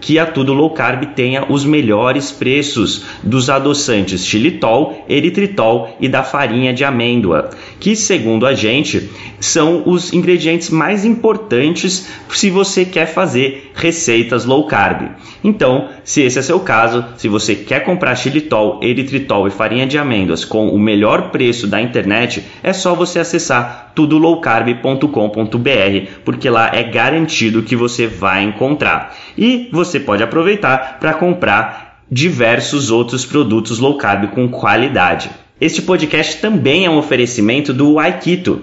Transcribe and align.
que 0.00 0.18
a 0.18 0.26
Tudo 0.26 0.52
Low 0.52 0.70
Carb 0.70 1.14
tenha 1.14 1.50
os 1.50 1.64
melhores 1.64 2.30
preços 2.30 3.04
dos 3.22 3.50
adoçantes 3.50 4.24
xilitol, 4.24 5.04
eritritol 5.08 5.96
e 6.00 6.08
da 6.08 6.22
farinha 6.22 6.72
de 6.72 6.84
amêndoa, 6.84 7.50
que 7.80 7.96
segundo 7.96 8.46
a 8.46 8.54
gente 8.54 9.10
são 9.40 9.82
os 9.86 10.12
ingredientes 10.12 10.70
mais 10.70 11.04
importantes 11.04 12.08
se 12.28 12.50
você 12.50 12.84
quer 12.84 13.06
fazer 13.06 13.70
receitas 13.74 14.44
low 14.44 14.66
carb. 14.66 15.10
Então, 15.42 15.88
se 16.04 16.22
esse 16.22 16.38
é 16.38 16.42
seu 16.42 16.60
caso, 16.60 17.04
se 17.16 17.28
você 17.28 17.54
quer 17.54 17.80
comprar 17.80 18.14
xilitol, 18.16 18.80
eritritol 18.82 19.46
e 19.46 19.50
farinha 19.50 19.86
de 19.86 19.98
amêndoas 19.98 20.44
com 20.44 20.68
o 20.68 20.78
melhor 20.78 21.30
preço 21.30 21.66
da 21.66 21.80
internet, 21.80 22.44
é 22.62 22.72
só 22.72 22.94
você 22.94 23.18
acessar 23.18 23.92
tudolowcarb.com.br, 23.94 26.10
porque 26.24 26.50
lá 26.50 26.70
é 26.74 26.82
garantido 26.82 27.62
que 27.62 27.74
você 27.74 28.06
vai 28.06 28.44
encontrar. 28.44 29.16
E 29.38 29.68
você 29.72 29.85
pode 30.00 30.22
aproveitar 30.22 30.98
para 30.98 31.14
comprar 31.14 32.02
diversos 32.10 32.90
outros 32.90 33.24
produtos 33.24 33.78
low 33.78 33.96
carb 33.96 34.28
com 34.28 34.48
qualidade. 34.48 35.30
Este 35.60 35.80
podcast 35.80 36.40
também 36.40 36.84
é 36.84 36.90
um 36.90 36.98
oferecimento 36.98 37.72
do 37.72 37.98
Aikito. 37.98 38.62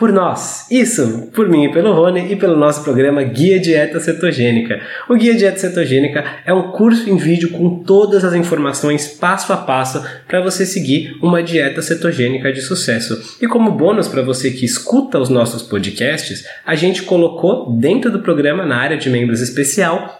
por 0.00 0.10
nós. 0.10 0.66
Isso, 0.70 1.28
por 1.34 1.46
mim 1.46 1.66
e 1.66 1.72
pelo 1.72 1.92
Rony 1.92 2.32
e 2.32 2.36
pelo 2.36 2.56
nosso 2.56 2.82
programa 2.82 3.22
Guia 3.22 3.60
Dieta 3.60 4.00
Cetogênica. 4.00 4.80
O 5.10 5.14
Guia 5.14 5.36
Dieta 5.36 5.58
Cetogênica 5.58 6.24
é 6.46 6.54
um 6.54 6.72
curso 6.72 7.10
em 7.10 7.18
vídeo 7.18 7.50
com 7.50 7.84
todas 7.84 8.24
as 8.24 8.32
informações 8.32 9.06
passo 9.06 9.52
a 9.52 9.58
passo 9.58 10.02
para 10.26 10.40
você 10.40 10.64
seguir 10.64 11.18
uma 11.20 11.42
dieta 11.42 11.82
cetogênica 11.82 12.50
de 12.50 12.62
sucesso. 12.62 13.36
E 13.42 13.46
como 13.46 13.72
bônus 13.72 14.08
para 14.08 14.22
você 14.22 14.50
que 14.50 14.64
escuta 14.64 15.18
os 15.18 15.28
nossos 15.28 15.62
podcasts, 15.62 16.46
a 16.64 16.74
gente 16.74 17.02
colocou 17.02 17.70
dentro 17.76 18.10
do 18.10 18.20
programa 18.20 18.64
na 18.64 18.78
área 18.78 18.96
de 18.96 19.10
membros 19.10 19.42
especial 19.42 20.19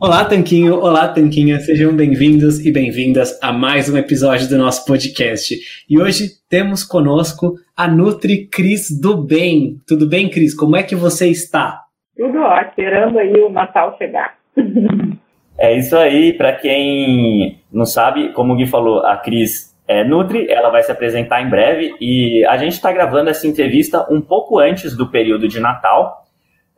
Olá, 0.00 0.24
Tanquinho! 0.24 0.80
Olá, 0.80 1.08
Tanquinha! 1.08 1.60
Sejam 1.60 1.94
bem-vindos 1.94 2.64
e 2.64 2.72
bem-vindas 2.72 3.38
a 3.42 3.52
mais 3.52 3.88
um 3.88 3.96
episódio 3.96 4.48
do 4.48 4.58
nosso 4.58 4.84
podcast. 4.86 5.54
E 5.88 6.00
hoje 6.00 6.30
temos 6.48 6.82
conosco 6.82 7.54
a 7.76 7.86
Nutri 7.86 8.46
Cris 8.46 8.88
do 8.90 9.16
Bem. 9.16 9.76
Tudo 9.86 10.08
bem, 10.08 10.28
Cris? 10.28 10.54
Como 10.54 10.74
é 10.74 10.82
que 10.82 10.96
você 10.96 11.28
está? 11.28 11.82
Tudo 12.16 12.38
ótimo, 12.38 12.70
esperando 12.70 13.18
aí 13.18 13.34
o 13.34 13.50
Natal 13.50 13.96
chegar. 13.98 14.36
é 15.58 15.76
isso 15.76 15.96
aí, 15.96 16.32
para 16.32 16.54
quem 16.54 17.60
não 17.72 17.84
sabe, 17.84 18.32
como 18.32 18.54
o 18.54 18.56
Gui 18.56 18.66
falou, 18.66 19.04
a 19.06 19.16
Cris 19.18 19.74
é 19.86 20.02
Nutri, 20.02 20.50
ela 20.50 20.70
vai 20.70 20.82
se 20.82 20.90
apresentar 20.90 21.42
em 21.42 21.50
breve 21.50 21.94
e 22.00 22.44
a 22.46 22.56
gente 22.56 22.72
está 22.72 22.90
gravando 22.90 23.30
essa 23.30 23.46
entrevista 23.46 24.06
um 24.10 24.20
pouco 24.20 24.58
antes 24.58 24.96
do 24.96 25.10
período 25.10 25.46
de 25.46 25.60
Natal, 25.60 26.24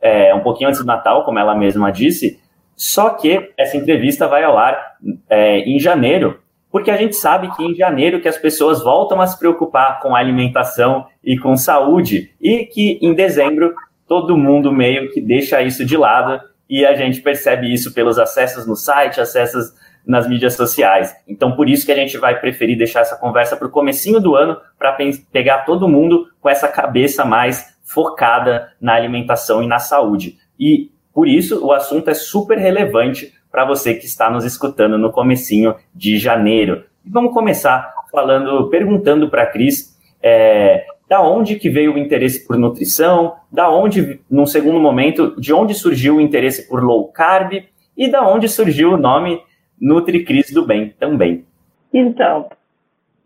é, 0.01 0.35
um 0.35 0.41
pouquinho 0.41 0.69
antes 0.69 0.81
do 0.81 0.85
Natal, 0.85 1.23
como 1.23 1.39
ela 1.39 1.55
mesma 1.55 1.89
disse, 1.89 2.37
só 2.77 3.09
que 3.09 3.51
essa 3.57 3.75
entrevista 3.75 4.27
vai 4.27 4.43
ao 4.43 4.55
ar 4.55 4.97
é, 5.27 5.61
em 5.61 5.79
janeiro, 5.79 6.39
porque 6.71 6.91
a 6.91 6.95
gente 6.95 7.15
sabe 7.15 7.49
que 7.55 7.63
em 7.63 7.73
janeiro 7.73 8.21
que 8.21 8.27
as 8.27 8.37
pessoas 8.37 8.83
voltam 8.83 9.19
a 9.19 9.25
se 9.25 9.37
preocupar 9.39 9.99
com 9.99 10.15
alimentação 10.15 11.07
e 11.23 11.39
com 11.39 11.57
saúde, 11.57 12.35
e 12.39 12.67
que 12.67 12.99
em 13.01 13.15
dezembro 13.15 13.73
todo 14.07 14.37
mundo 14.37 14.71
meio 14.71 15.11
que 15.11 15.19
deixa 15.19 15.59
isso 15.61 15.83
de 15.83 15.97
lado, 15.97 16.39
e 16.69 16.85
a 16.85 16.93
gente 16.93 17.19
percebe 17.19 17.73
isso 17.73 17.93
pelos 17.95 18.19
acessos 18.19 18.67
no 18.67 18.75
site, 18.75 19.19
acessos 19.19 19.73
nas 20.05 20.27
mídias 20.27 20.53
sociais. 20.53 21.15
Então, 21.27 21.55
por 21.55 21.67
isso 21.67 21.85
que 21.85 21.91
a 21.91 21.95
gente 21.95 22.17
vai 22.17 22.39
preferir 22.39 22.77
deixar 22.77 23.01
essa 23.01 23.17
conversa 23.17 23.57
para 23.57 23.67
o 23.67 23.71
comecinho 23.71 24.19
do 24.19 24.35
ano, 24.35 24.57
para 24.77 24.95
pegar 25.31 25.59
todo 25.59 25.87
mundo 25.87 26.27
com 26.39 26.47
essa 26.47 26.67
cabeça 26.67 27.25
mais 27.25 27.75
focada 27.83 28.71
na 28.79 28.93
alimentação 28.93 29.63
e 29.63 29.67
na 29.67 29.79
saúde. 29.79 30.37
E 30.59 30.91
por 31.17 31.27
isso, 31.27 31.65
o 31.65 31.73
assunto 31.73 32.11
é 32.11 32.13
super 32.13 32.59
relevante 32.59 33.33
para 33.51 33.65
você 33.65 33.95
que 33.95 34.05
está 34.05 34.29
nos 34.29 34.45
escutando 34.45 34.99
no 34.99 35.11
comecinho 35.11 35.73
de 35.91 36.15
janeiro. 36.19 36.83
E 37.03 37.09
vamos 37.09 37.33
começar 37.33 37.91
falando, 38.11 38.69
perguntando 38.69 39.27
para 39.27 39.41
a 39.41 39.47
Cris 39.47 39.97
é, 40.21 40.85
da 41.09 41.19
onde 41.19 41.55
que 41.55 41.71
veio 41.71 41.95
o 41.95 41.97
interesse 41.97 42.45
por 42.45 42.55
nutrição, 42.55 43.33
da 43.51 43.67
onde, 43.67 44.21
num 44.29 44.45
segundo 44.45 44.79
momento, 44.79 45.33
de 45.41 45.51
onde 45.51 45.73
surgiu 45.73 46.17
o 46.17 46.21
interesse 46.21 46.69
por 46.69 46.83
low 46.83 47.07
carb 47.07 47.65
e 47.97 48.07
da 48.07 48.21
onde 48.21 48.47
surgiu 48.47 48.91
o 48.91 48.97
nome 48.97 49.41
NutriCris 49.81 50.53
do 50.53 50.67
Bem 50.67 50.93
também. 50.99 51.43
Então, 51.91 52.47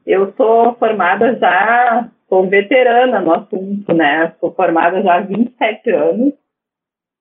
eu 0.07 0.33
sou 0.37 0.75
formada 0.75 1.35
já, 1.35 2.09
sou 2.29 2.47
veterana 2.47 3.19
no 3.19 3.33
assunto, 3.33 3.94
né? 3.94 4.31
Sou 4.39 4.49
formada 4.53 5.01
já 5.01 5.15
há 5.15 5.19
27 5.19 5.91
anos 5.91 6.40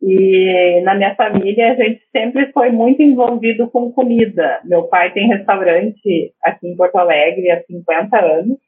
e 0.02 0.81
na 0.82 0.94
minha 0.94 1.14
família 1.14 1.73
a 1.73 1.75
gente 1.75 2.02
sempre 2.11 2.50
foi 2.52 2.70
muito 2.70 3.02
envolvido 3.02 3.70
com 3.70 3.93
comida. 3.93 4.61
Meu 4.64 4.85
pai 4.85 5.12
tem 5.12 5.29
restaurante 5.29 6.35
aqui 6.43 6.69
em 6.69 6.76
Porto 6.76 6.97
Alegre 6.97 7.50
há 7.50 7.62
50 7.62 8.19
anos 8.19 8.58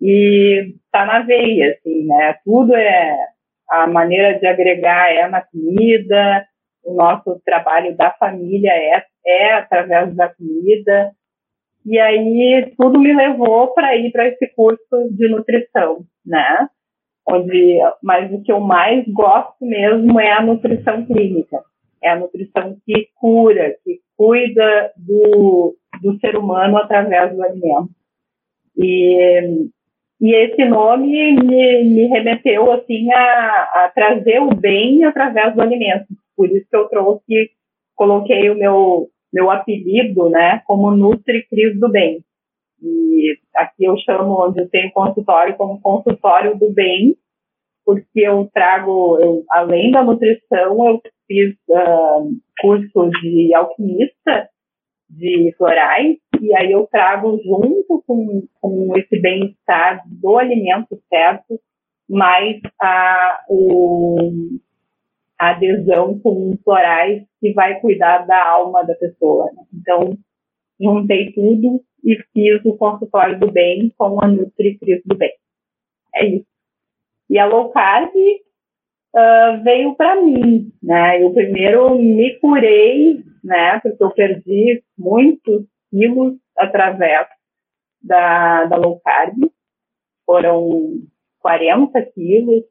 e 0.00 0.74
tá 0.90 1.04
na 1.04 1.20
veia, 1.20 1.72
assim, 1.72 2.06
né? 2.06 2.36
Tudo 2.44 2.74
é 2.74 3.16
a 3.68 3.86
maneira 3.86 4.38
de 4.38 4.46
agregar 4.46 5.12
é 5.12 5.28
na 5.28 5.42
comida, 5.42 6.46
o 6.84 6.94
nosso 6.94 7.40
trabalho 7.44 7.96
da 7.96 8.10
família 8.12 8.70
é, 8.70 9.04
é 9.26 9.54
através 9.54 10.14
da 10.14 10.28
comida. 10.28 11.12
E 11.84 11.98
aí 11.98 12.72
tudo 12.78 12.98
me 12.98 13.14
levou 13.14 13.74
para 13.74 13.94
ir 13.94 14.10
para 14.10 14.28
esse 14.28 14.46
curso 14.54 15.08
de 15.10 15.28
nutrição, 15.28 16.04
né? 16.24 16.68
Onde, 17.28 17.78
mas 18.02 18.30
o 18.32 18.42
que 18.42 18.52
eu 18.52 18.60
mais 18.60 19.06
gosto 19.08 19.64
mesmo 19.64 20.20
é 20.20 20.32
a 20.32 20.42
nutrição 20.42 21.04
clínica. 21.06 21.62
É 22.02 22.10
a 22.10 22.16
nutrição 22.16 22.76
que 22.84 23.08
cura, 23.14 23.74
que 23.82 24.00
cuida 24.16 24.92
do, 24.96 25.74
do 26.02 26.18
ser 26.18 26.36
humano 26.36 26.76
através 26.76 27.34
do 27.34 27.42
alimento. 27.42 27.90
E 28.76 29.70
e 30.20 30.34
esse 30.34 30.64
nome 30.64 31.32
me, 31.32 31.84
me 31.84 32.06
remeteu 32.06 32.72
assim 32.72 33.12
a, 33.12 33.84
a, 33.84 33.92
trazer 33.94 34.40
o 34.40 34.54
bem 34.54 35.04
através 35.04 35.54
do 35.54 35.60
alimento. 35.60 36.06
Por 36.34 36.48
isso 36.50 36.66
que 36.70 36.76
eu 36.76 36.88
trouxe, 36.88 37.50
coloquei 37.94 38.48
o 38.48 38.54
meu 38.54 39.08
meu 39.30 39.50
apelido, 39.50 40.30
né, 40.30 40.62
como 40.64 40.92
Nutri 40.92 41.44
Cris 41.48 41.78
do 41.78 41.90
Bem. 41.90 42.24
E 42.82 43.38
aqui 43.56 43.84
eu 43.84 43.96
chamo 43.98 44.46
onde 44.46 44.60
eu 44.60 44.68
tenho 44.68 44.92
consultório 44.92 45.56
como 45.56 45.80
consultório 45.80 46.58
do 46.58 46.72
bem, 46.72 47.16
porque 47.84 48.20
eu 48.20 48.48
trago, 48.52 49.18
eu, 49.20 49.44
além 49.50 49.90
da 49.90 50.02
nutrição, 50.02 50.88
eu 50.88 51.00
fiz 51.26 51.54
uh, 51.68 52.30
curso 52.60 53.10
de 53.20 53.54
alquimista 53.54 54.48
de 55.08 55.54
florais, 55.56 56.16
e 56.40 56.56
aí 56.56 56.72
eu 56.72 56.86
trago 56.90 57.38
junto 57.44 58.02
com, 58.06 58.46
com 58.60 58.92
esse 58.96 59.20
bem-estar 59.20 60.02
do 60.06 60.36
alimento 60.38 60.98
certo, 61.08 61.60
mais 62.08 62.60
a, 62.80 63.44
o, 63.48 64.16
a 65.38 65.50
adesão 65.50 66.18
com 66.18 66.56
florais 66.62 67.22
que 67.40 67.52
vai 67.52 67.80
cuidar 67.80 68.26
da 68.26 68.48
alma 68.48 68.82
da 68.82 68.94
pessoa. 68.94 69.50
Né? 69.52 69.62
Então, 69.74 70.18
juntei 70.80 71.32
tudo 71.32 71.82
e 72.04 72.16
fiz 72.32 72.64
o 72.64 72.76
consultório 72.76 73.38
do 73.38 73.50
bem 73.50 73.92
com 73.96 74.22
a 74.22 74.28
Nutri 74.28 74.78
do 75.04 75.16
Bem. 75.16 75.32
É 76.14 76.26
isso. 76.26 76.46
E 77.30 77.38
a 77.38 77.46
low 77.46 77.70
carb 77.70 78.10
uh, 78.14 79.62
veio 79.62 79.94
para 79.94 80.20
mim, 80.20 80.70
né? 80.82 81.22
Eu 81.22 81.32
primeiro 81.32 81.98
me 81.98 82.38
curei, 82.38 83.24
né? 83.42 83.80
Porque 83.80 84.02
eu 84.02 84.10
perdi 84.10 84.84
muitos 84.96 85.64
quilos 85.90 86.36
através 86.56 87.26
da, 88.02 88.66
da 88.66 88.76
low 88.76 89.00
carb. 89.00 89.36
Foram 90.26 91.02
40 91.40 92.02
quilos 92.12 92.64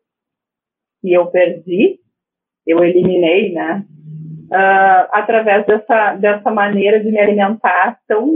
que 1.02 1.14
eu 1.14 1.28
perdi, 1.28 2.00
eu 2.66 2.84
eliminei, 2.84 3.52
né? 3.52 3.86
Uh, 4.52 5.08
através 5.12 5.66
dessa, 5.66 6.16
dessa 6.16 6.52
maneira 6.52 7.00
de 7.00 7.10
me 7.12 7.20
alimentar 7.20 8.00
tão, 8.08 8.34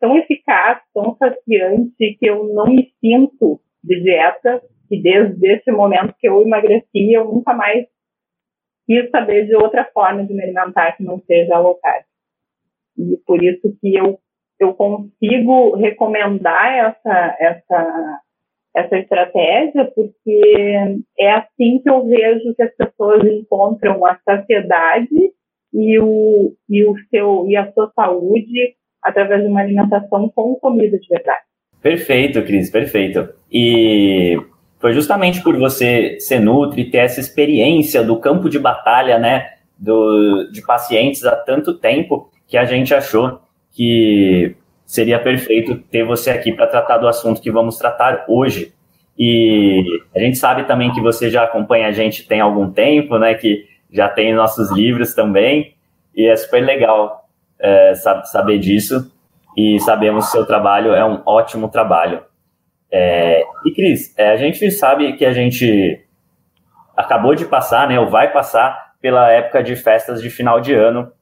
tão 0.00 0.16
eficaz, 0.16 0.80
tão 0.94 1.16
saciante, 1.16 2.16
que 2.18 2.26
eu 2.26 2.44
não 2.54 2.66
me 2.66 2.92
sinto 3.00 3.60
de 3.82 4.00
dieta 4.02 4.62
que 4.88 5.00
desde 5.00 5.46
esse 5.52 5.70
momento 5.70 6.14
que 6.18 6.28
eu 6.28 6.40
emagreci, 6.42 7.12
eu 7.12 7.26
nunca 7.26 7.52
mais 7.52 7.86
quis 8.86 9.10
saber 9.10 9.46
de 9.46 9.54
outra 9.54 9.84
forma 9.92 10.24
de 10.24 10.32
me 10.32 10.42
alimentar 10.42 10.96
que 10.96 11.04
não 11.04 11.20
seja 11.20 11.54
a 11.54 11.58
low 11.58 11.74
carb. 11.76 12.04
E 12.96 13.16
por 13.26 13.42
isso 13.42 13.76
que 13.80 13.94
eu, 13.94 14.18
eu 14.58 14.74
consigo 14.74 15.76
recomendar 15.76 16.72
essa, 16.72 17.36
essa, 17.38 18.20
essa 18.78 18.98
estratégia, 18.98 19.84
porque 19.94 20.40
é 21.18 21.32
assim 21.32 21.80
que 21.82 21.90
eu 21.90 22.06
vejo 22.06 22.54
que 22.54 22.62
as 22.62 22.74
pessoas 22.74 23.24
encontram 23.24 24.04
a 24.04 24.18
saciedade 24.24 25.32
e, 25.72 25.98
o, 25.98 26.54
e, 26.68 26.84
o 26.84 26.94
seu, 27.10 27.46
e 27.48 27.56
a 27.56 27.70
sua 27.72 27.90
saúde 27.94 28.74
através 29.02 29.42
de 29.42 29.48
uma 29.48 29.60
alimentação 29.60 30.30
com 30.34 30.54
comida 30.56 30.98
de 30.98 31.08
verdade. 31.08 31.42
Perfeito, 31.80 32.42
Cris, 32.42 32.70
perfeito. 32.70 33.28
E 33.50 34.36
foi 34.78 34.92
justamente 34.92 35.42
por 35.42 35.56
você 35.56 36.18
ser 36.20 36.40
Nutri, 36.40 36.90
ter 36.90 36.98
essa 36.98 37.20
experiência 37.20 38.02
do 38.02 38.18
campo 38.18 38.48
de 38.48 38.58
batalha, 38.58 39.18
né, 39.18 39.46
do, 39.78 40.50
de 40.50 40.62
pacientes 40.62 41.24
há 41.24 41.36
tanto 41.36 41.78
tempo, 41.78 42.30
que 42.46 42.56
a 42.56 42.64
gente 42.64 42.94
achou 42.94 43.40
que 43.70 44.56
seria 44.88 45.18
perfeito 45.18 45.76
ter 45.76 46.02
você 46.02 46.30
aqui 46.30 46.50
para 46.50 46.66
tratar 46.66 46.96
do 46.96 47.06
assunto 47.06 47.42
que 47.42 47.50
vamos 47.50 47.76
tratar 47.76 48.24
hoje. 48.26 48.72
E 49.18 49.84
a 50.16 50.18
gente 50.18 50.38
sabe 50.38 50.64
também 50.64 50.90
que 50.92 51.00
você 51.00 51.28
já 51.28 51.44
acompanha 51.44 51.88
a 51.88 51.92
gente 51.92 52.26
tem 52.26 52.40
algum 52.40 52.70
tempo, 52.70 53.18
né, 53.18 53.34
que 53.34 53.66
já 53.92 54.08
tem 54.08 54.34
nossos 54.34 54.72
livros 54.72 55.14
também, 55.14 55.74
e 56.16 56.26
é 56.26 56.34
super 56.34 56.64
legal 56.64 57.28
é, 57.60 57.92
saber 58.24 58.58
disso, 58.58 59.12
e 59.54 59.78
sabemos 59.80 60.24
que 60.24 60.32
seu 60.32 60.46
trabalho 60.46 60.94
é 60.94 61.04
um 61.04 61.20
ótimo 61.26 61.68
trabalho. 61.68 62.22
É, 62.90 63.42
e 63.66 63.74
Cris, 63.74 64.14
é, 64.16 64.30
a 64.30 64.36
gente 64.36 64.70
sabe 64.70 65.12
que 65.18 65.24
a 65.26 65.32
gente 65.32 66.02
acabou 66.96 67.34
de 67.34 67.44
passar, 67.44 67.86
né, 67.88 68.00
ou 68.00 68.08
vai 68.08 68.32
passar 68.32 68.94
pela 69.02 69.30
época 69.30 69.62
de 69.62 69.76
festas 69.76 70.22
de 70.22 70.30
final 70.30 70.62
de 70.62 70.72
ano 70.72 71.12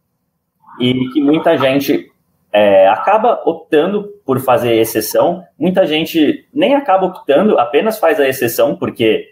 e 0.81 0.93
que 1.13 1.21
muita 1.21 1.59
gente 1.59 2.13
é, 2.53 2.89
acaba 2.89 3.43
optando 3.45 4.09
por 4.25 4.41
fazer 4.41 4.75
exceção, 4.77 5.43
muita 5.59 5.87
gente 5.87 6.47
nem 6.53 6.75
acaba 6.75 7.07
optando, 7.07 7.59
apenas 7.59 7.99
faz 7.99 8.19
a 8.19 8.29
exceção 8.29 8.77
porque 8.77 9.29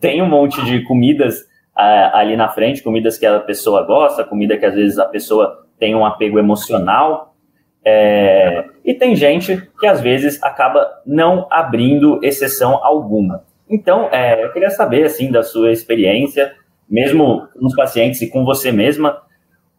tem 0.00 0.22
um 0.22 0.28
monte 0.28 0.62
de 0.64 0.82
comidas 0.84 1.46
ali 1.74 2.36
na 2.36 2.48
frente, 2.48 2.82
comidas 2.82 3.16
que 3.16 3.24
a 3.24 3.38
pessoa 3.38 3.84
gosta, 3.84 4.24
comida 4.24 4.56
que 4.56 4.66
às 4.66 4.74
vezes 4.74 4.98
a 4.98 5.04
pessoa 5.04 5.64
tem 5.78 5.94
um 5.94 6.04
apego 6.04 6.36
emocional 6.38 7.36
é, 7.84 8.64
e 8.84 8.94
tem 8.94 9.14
gente 9.14 9.68
que 9.78 9.86
às 9.86 10.00
vezes 10.00 10.42
acaba 10.42 10.86
não 11.06 11.46
abrindo 11.50 12.18
exceção 12.22 12.84
alguma. 12.84 13.44
Então, 13.70 14.08
é, 14.10 14.44
eu 14.44 14.52
queria 14.52 14.70
saber 14.70 15.04
assim 15.04 15.30
da 15.30 15.42
sua 15.42 15.72
experiência, 15.72 16.52
mesmo 16.88 17.48
com 17.48 17.66
os 17.66 17.74
pacientes 17.74 18.20
e 18.22 18.28
com 18.28 18.44
você 18.44 18.72
mesma, 18.72 19.22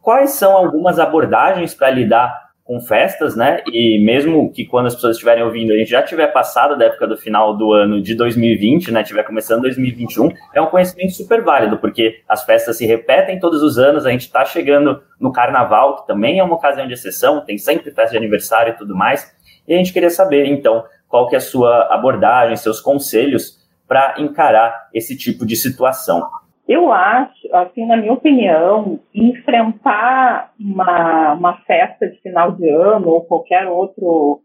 quais 0.01 0.31
são 0.31 0.55
algumas 0.55 0.99
abordagens 0.99 1.73
para 1.73 1.89
lidar 1.89 2.48
com 2.69 2.79
festas, 2.79 3.35
né? 3.35 3.63
E 3.73 3.97
mesmo 4.05 4.51
que 4.51 4.63
quando 4.63 4.85
as 4.85 4.93
pessoas 4.93 5.15
estiverem 5.15 5.43
ouvindo, 5.43 5.73
a 5.73 5.75
gente 5.75 5.89
já 5.89 6.03
tiver 6.03 6.27
passado 6.27 6.77
da 6.77 6.85
época 6.85 7.07
do 7.07 7.17
final 7.17 7.57
do 7.57 7.73
ano 7.73 7.99
de 7.99 8.13
2020, 8.13 8.91
né? 8.91 9.01
Tiver 9.01 9.23
começando 9.23 9.63
2021, 9.63 10.31
é 10.53 10.61
um 10.61 10.67
conhecimento 10.67 11.13
super 11.13 11.41
válido, 11.41 11.79
porque 11.79 12.21
as 12.29 12.43
festas 12.43 12.77
se 12.77 12.85
repetem 12.85 13.39
todos 13.39 13.63
os 13.63 13.79
anos, 13.79 14.05
a 14.05 14.11
gente 14.11 14.21
está 14.21 14.45
chegando 14.45 15.01
no 15.19 15.31
carnaval, 15.31 15.95
que 15.95 16.05
também 16.05 16.37
é 16.37 16.43
uma 16.43 16.53
ocasião 16.53 16.85
de 16.85 16.93
exceção, 16.93 17.43
tem 17.43 17.57
sempre 17.57 17.89
festa 17.89 18.11
de 18.11 18.17
aniversário 18.17 18.73
e 18.73 18.77
tudo 18.77 18.95
mais. 18.95 19.33
E 19.67 19.73
a 19.73 19.77
gente 19.77 19.91
queria 19.91 20.11
saber, 20.11 20.45
então, 20.45 20.83
qual 21.07 21.27
que 21.27 21.33
é 21.33 21.39
a 21.39 21.41
sua 21.41 21.91
abordagem, 21.91 22.55
seus 22.55 22.79
conselhos 22.79 23.67
para 23.87 24.13
encarar 24.19 24.89
esse 24.93 25.17
tipo 25.17 25.43
de 25.43 25.55
situação. 25.55 26.29
Eu 26.69 26.91
acho, 26.91 27.55
assim, 27.55 27.83
na 27.87 27.97
minha 27.97 28.13
opinião, 28.13 28.99
enfrentar 29.11 30.53
uma, 30.59 31.33
uma 31.33 31.57
festa 31.63 32.07
de 32.07 32.21
final 32.21 32.51
de 32.51 32.69
ano 32.69 33.09
ou 33.09 33.25
qualquer 33.25 33.65
outro 33.67 34.43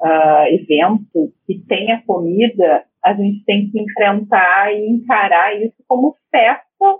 uh, 0.00 0.46
evento 0.48 1.30
que 1.46 1.58
tenha 1.68 2.02
comida, 2.06 2.84
a 3.04 3.12
gente 3.12 3.44
tem 3.44 3.70
que 3.70 3.78
enfrentar 3.82 4.72
e 4.72 4.88
encarar 4.88 5.60
isso 5.60 5.76
como 5.86 6.16
festa 6.30 6.94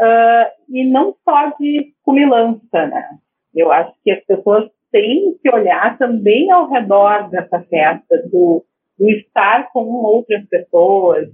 uh, 0.00 0.50
e 0.70 0.88
não 0.90 1.14
só 1.22 1.50
de 1.60 1.92
cumilança, 2.02 2.86
né? 2.86 3.18
Eu 3.54 3.70
acho 3.70 3.92
que 4.02 4.10
as 4.10 4.24
pessoas 4.24 4.70
têm 4.90 5.36
que 5.42 5.54
olhar 5.54 5.98
também 5.98 6.50
ao 6.50 6.70
redor 6.70 7.28
dessa 7.28 7.60
festa, 7.64 8.16
do, 8.32 8.64
do 8.98 9.10
estar 9.10 9.70
com 9.72 9.84
outras 9.84 10.42
pessoas, 10.48 11.28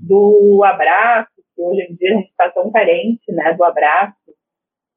do 0.00 0.62
abraço, 0.64 1.39
hoje 1.62 1.82
em 1.82 1.94
dia 1.94 2.10
a 2.10 2.16
gente 2.18 2.30
está 2.30 2.50
tão 2.50 2.70
carente, 2.70 3.30
né, 3.32 3.52
do 3.54 3.64
abraço 3.64 4.14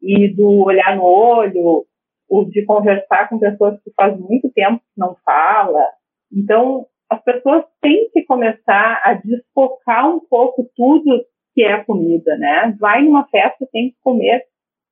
e 0.02 0.28
do 0.28 0.66
olhar 0.66 0.96
no 0.96 1.04
olho, 1.04 1.86
o 2.30 2.46
de 2.46 2.66
conversar 2.66 3.30
com 3.30 3.40
pessoas 3.40 3.82
que 3.84 3.92
faz 3.96 4.18
muito 4.20 4.50
tempo 4.52 4.80
que 4.80 5.00
não 5.00 5.16
fala. 5.24 5.86
Então, 6.32 6.88
as 7.10 7.24
pessoas 7.24 7.64
têm 7.82 8.10
que 8.12 8.24
começar 8.24 9.02
a 9.04 9.14
desfocar 9.14 10.10
um 10.10 10.20
pouco 10.20 10.70
tudo 10.76 11.26
que 11.54 11.64
é 11.64 11.84
comida, 11.84 12.36
né? 12.38 12.76
Vai 12.80 13.04
numa 13.04 13.28
festa, 13.28 13.68
tem 13.72 13.92
que 13.92 13.98
comer 14.04 14.44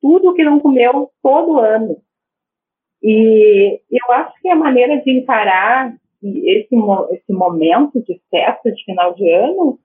tudo 0.01 0.33
que 0.33 0.43
não 0.43 0.59
comeu 0.59 1.09
todo 1.21 1.59
ano. 1.59 1.97
E 3.01 3.81
eu 3.89 4.13
acho 4.13 4.39
que 4.41 4.49
a 4.49 4.55
maneira 4.55 5.01
de 5.01 5.11
encarar 5.11 5.95
esse, 6.23 6.75
esse 7.11 7.33
momento 7.33 8.01
de 8.03 8.21
festa 8.29 8.71
de 8.71 8.83
final 8.83 9.15
de 9.15 9.27
ano, 9.31 9.79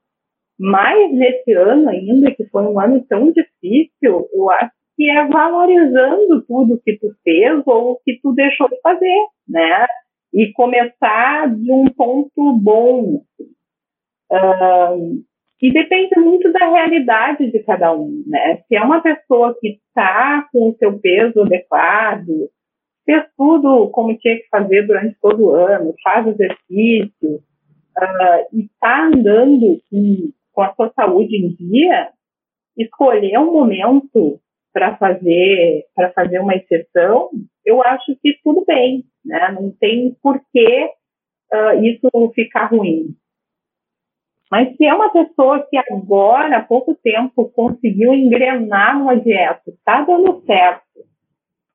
mais 0.59 1.13
nesse 1.13 1.53
ano 1.53 1.89
ainda, 1.89 2.35
que 2.35 2.45
foi 2.47 2.63
um 2.63 2.79
ano 2.81 3.05
tão 3.09 3.31
difícil, 3.33 4.29
eu 4.33 4.51
acho 4.51 4.73
que 4.97 5.11
é 5.11 5.27
valorizando 5.27 6.43
tudo 6.47 6.81
que 6.83 6.99
tu 6.99 7.15
fez 7.23 7.63
ou 7.67 8.01
que 8.05 8.19
tu 8.23 8.33
deixou 8.33 8.69
de 8.69 8.81
fazer, 8.81 9.27
né? 9.47 9.87
E 10.33 10.53
começar 10.53 11.55
de 11.55 11.71
um 11.71 11.87
ponto 11.91 12.53
bom. 12.55 13.23
Uh, 14.33 15.23
e 15.61 15.73
depende 15.73 16.19
muito 16.19 16.51
da 16.53 16.71
realidade 16.71 17.51
de 17.51 17.59
cada 17.61 17.93
um, 17.95 18.23
né? 18.27 18.63
Se 18.69 18.77
é 18.77 18.83
uma 18.83 19.01
pessoa 19.01 19.57
que 19.61 19.79
está 19.89 20.47
com 20.53 20.71
o 20.71 20.77
seu 20.77 20.99
peso 20.99 21.43
adequado, 21.43 22.51
fez 23.05 23.25
tudo 23.37 23.89
como 23.91 24.17
tinha 24.19 24.37
que 24.37 24.49
fazer 24.49 24.87
durante 24.87 25.17
todo 25.21 25.45
o 25.45 25.55
ano, 25.55 25.95
faz 26.03 26.27
exercício 26.27 27.37
uh, 27.37 28.47
e 28.53 28.65
está 28.65 29.07
andando 29.07 29.81
com, 29.91 30.31
com 30.57 30.63
a 30.63 30.75
sua 30.75 30.91
saúde 30.95 31.37
em 31.37 31.55
dia, 31.55 32.09
escolher 32.79 33.39
um 33.39 33.53
momento 33.53 34.41
para 34.73 34.97
fazer 34.97 35.85
para 35.95 36.11
fazer 36.13 36.39
uma 36.41 36.55
exceção, 36.55 37.29
eu 37.65 37.83
acho 37.83 38.17
que 38.23 38.39
tudo 38.43 38.65
bem, 38.67 39.05
né? 39.23 39.53
Não 39.53 39.71
tem 39.71 40.17
por 40.23 40.41
que 40.51 40.85
uh, 41.53 41.85
isso 41.85 42.09
ficar 42.35 42.67
ruim. 42.71 43.15
Mas 44.51 44.75
se 44.77 44.87
é 44.87 44.95
uma 44.95 45.11
pessoa 45.11 45.67
que 45.69 45.77
agora, 45.77 46.59
há 46.59 46.63
pouco 46.63 46.95
tempo, 46.95 47.51
conseguiu 47.51 48.15
engrenar 48.15 48.99
numa 48.99 49.17
dieta, 49.17 49.63
está 49.67 50.03
dando 50.03 50.43
certo, 50.47 51.05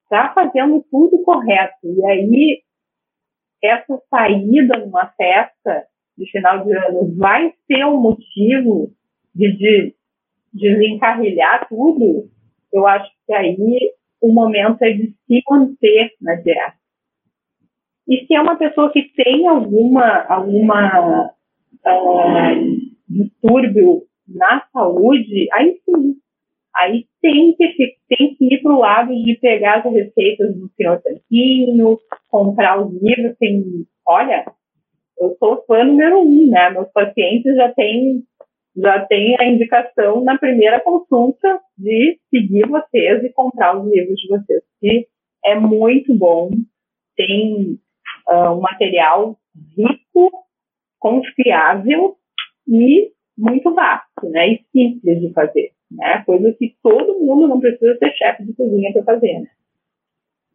está 0.04 0.34
fazendo 0.34 0.84
tudo 0.90 1.22
correto. 1.24 1.76
E 1.84 2.06
aí, 2.06 2.62
essa 3.62 4.02
saída 4.10 4.80
numa 4.80 5.08
festa 5.18 5.86
de 6.18 6.30
final 6.32 6.64
de 6.64 6.74
ano 6.74 7.16
vai 7.16 7.54
ser 7.68 7.86
um 7.86 8.00
motivo 8.00 8.92
de, 9.34 9.52
de, 9.58 9.96
de 10.54 10.70
desencarrilhar 10.70 11.68
tudo. 11.68 12.30
Eu 12.72 12.88
acho 12.88 13.10
que 13.26 13.34
aí 13.34 13.94
o 14.22 14.32
momento 14.32 14.82
é 14.84 14.92
de 14.92 15.14
se 15.26 15.42
manter 15.50 16.12
na 16.22 16.36
dieta. 16.36 16.76
E 18.08 18.26
se 18.26 18.34
é 18.34 18.42
uma 18.42 18.56
pessoa 18.56 18.92
que 18.92 19.04
tem 19.16 19.48
alguma, 19.48 20.24
alguma 20.24 21.30
uh, 21.86 22.78
distúrbio 23.08 24.04
na 24.28 24.66
saúde, 24.74 25.48
aí 25.54 25.80
sim, 25.86 26.22
Aí 26.76 27.06
tem 27.22 27.54
que, 27.54 27.68
tem 28.08 28.36
que 28.36 28.56
ir 28.56 28.62
para 28.62 28.74
o 28.74 28.80
lado 28.80 29.14
de 29.14 29.36
pegar 29.36 29.80
as 29.80 29.94
receitas 29.94 30.56
do 30.56 30.70
senhor 30.76 31.02
Tanquinho, 31.02 32.00
comprar 32.30 32.82
os 32.82 32.94
livros. 33.02 33.38
Tem, 33.38 33.86
olha, 34.08 34.46
eu 35.22 35.36
sou 35.40 35.64
fã 35.66 35.84
número 35.84 36.20
um, 36.20 36.50
né? 36.50 36.70
Meus 36.72 36.92
pacientes 36.92 37.56
já 37.56 37.72
têm 37.74 38.24
já 38.76 39.06
tem 39.06 39.36
a 39.38 39.46
indicação 39.46 40.24
na 40.24 40.38
primeira 40.38 40.80
consulta 40.80 41.60
de 41.78 42.18
seguir 42.30 42.66
vocês 42.68 43.22
e 43.22 43.30
comprar 43.34 43.78
os 43.78 43.92
livros 43.92 44.16
de 44.16 44.30
vocês, 44.30 44.64
que 44.80 45.08
é 45.44 45.56
muito 45.56 46.16
bom, 46.16 46.52
tem 47.18 47.78
uh, 48.30 48.52
um 48.52 48.62
material 48.62 49.38
rico, 49.78 50.32
confiável 51.00 52.16
e 52.66 53.12
muito 53.38 53.74
vasto, 53.74 54.30
né? 54.30 54.54
E 54.54 54.66
simples 54.72 55.20
de 55.20 55.34
fazer 55.34 55.74
né? 55.92 56.24
Coisa 56.26 56.54
que 56.54 56.76
todo 56.82 57.20
mundo 57.20 57.48
não 57.48 57.60
precisa 57.60 57.98
ser 57.98 58.14
chefe 58.14 58.46
de 58.46 58.54
cozinha 58.54 58.94
para 58.94 59.04
fazer, 59.04 59.40
né? 59.40 59.48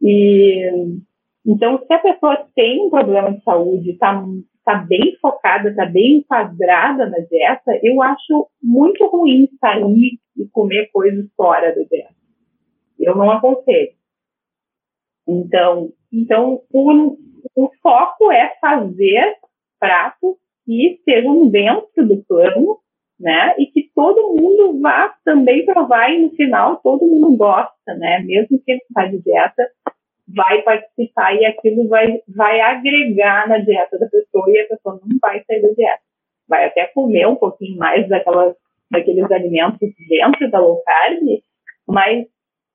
E 0.01 0.97
então, 1.45 1.81
se 1.85 1.93
a 1.93 1.99
pessoa 1.99 2.45
tem 2.55 2.85
um 2.85 2.89
problema 2.89 3.31
de 3.31 3.41
saúde, 3.41 3.91
está 3.91 4.21
tá 4.67 4.75
bem 4.75 5.15
focada, 5.21 5.69
está 5.69 5.85
bem 5.85 6.17
enquadrada 6.17 7.09
na 7.09 7.19
dieta, 7.19 7.79
eu 7.81 8.01
acho 8.01 8.49
muito 8.61 9.07
ruim 9.07 9.47
sair 9.61 10.19
e 10.35 10.45
comer 10.51 10.89
coisas 10.91 11.25
fora 11.37 11.73
da 11.73 11.81
dieta. 11.83 12.13
Eu 12.99 13.15
não 13.15 13.31
aconselho. 13.31 13.93
Então, 15.25 15.93
então 16.11 16.61
o, 16.73 17.17
o 17.55 17.71
foco 17.81 18.29
é 18.29 18.55
fazer 18.59 19.37
pratos 19.79 20.35
que 20.65 20.95
estejam 20.95 21.49
dentro 21.49 22.05
do 22.05 22.21
plano 22.25 22.79
né? 23.19 23.55
E 23.57 23.65
que 23.67 23.89
todo 23.95 24.35
mundo 24.35 24.79
vá 24.79 25.15
também 25.25 25.65
provar 25.65 26.11
e 26.11 26.21
no 26.21 26.29
final 26.35 26.77
todo 26.77 27.07
mundo 27.07 27.35
gosta, 27.35 27.95
né? 27.95 28.19
Mesmo 28.19 28.61
quem 28.63 28.77
está 28.77 29.05
de 29.05 29.19
dieta 29.19 29.67
vai 30.27 30.61
participar 30.61 31.35
e 31.35 31.45
aquilo 31.45 31.87
vai, 31.87 32.19
vai 32.27 32.59
agregar 32.59 33.47
na 33.47 33.59
dieta 33.59 33.97
da 33.97 34.07
pessoa 34.07 34.45
e 34.49 34.59
a 34.59 34.67
pessoa 34.67 34.99
não 35.01 35.17
vai 35.21 35.43
sair 35.45 35.61
da 35.61 35.69
dieta. 35.69 36.01
Vai 36.47 36.65
até 36.65 36.85
comer 36.87 37.27
um 37.27 37.35
pouquinho 37.35 37.77
mais 37.77 38.07
daquelas, 38.09 38.55
daqueles 38.91 39.29
alimentos 39.31 39.79
dentro 40.09 40.51
da 40.51 40.59
low 40.59 40.81
carb, 40.83 41.23
mas, 41.87 42.25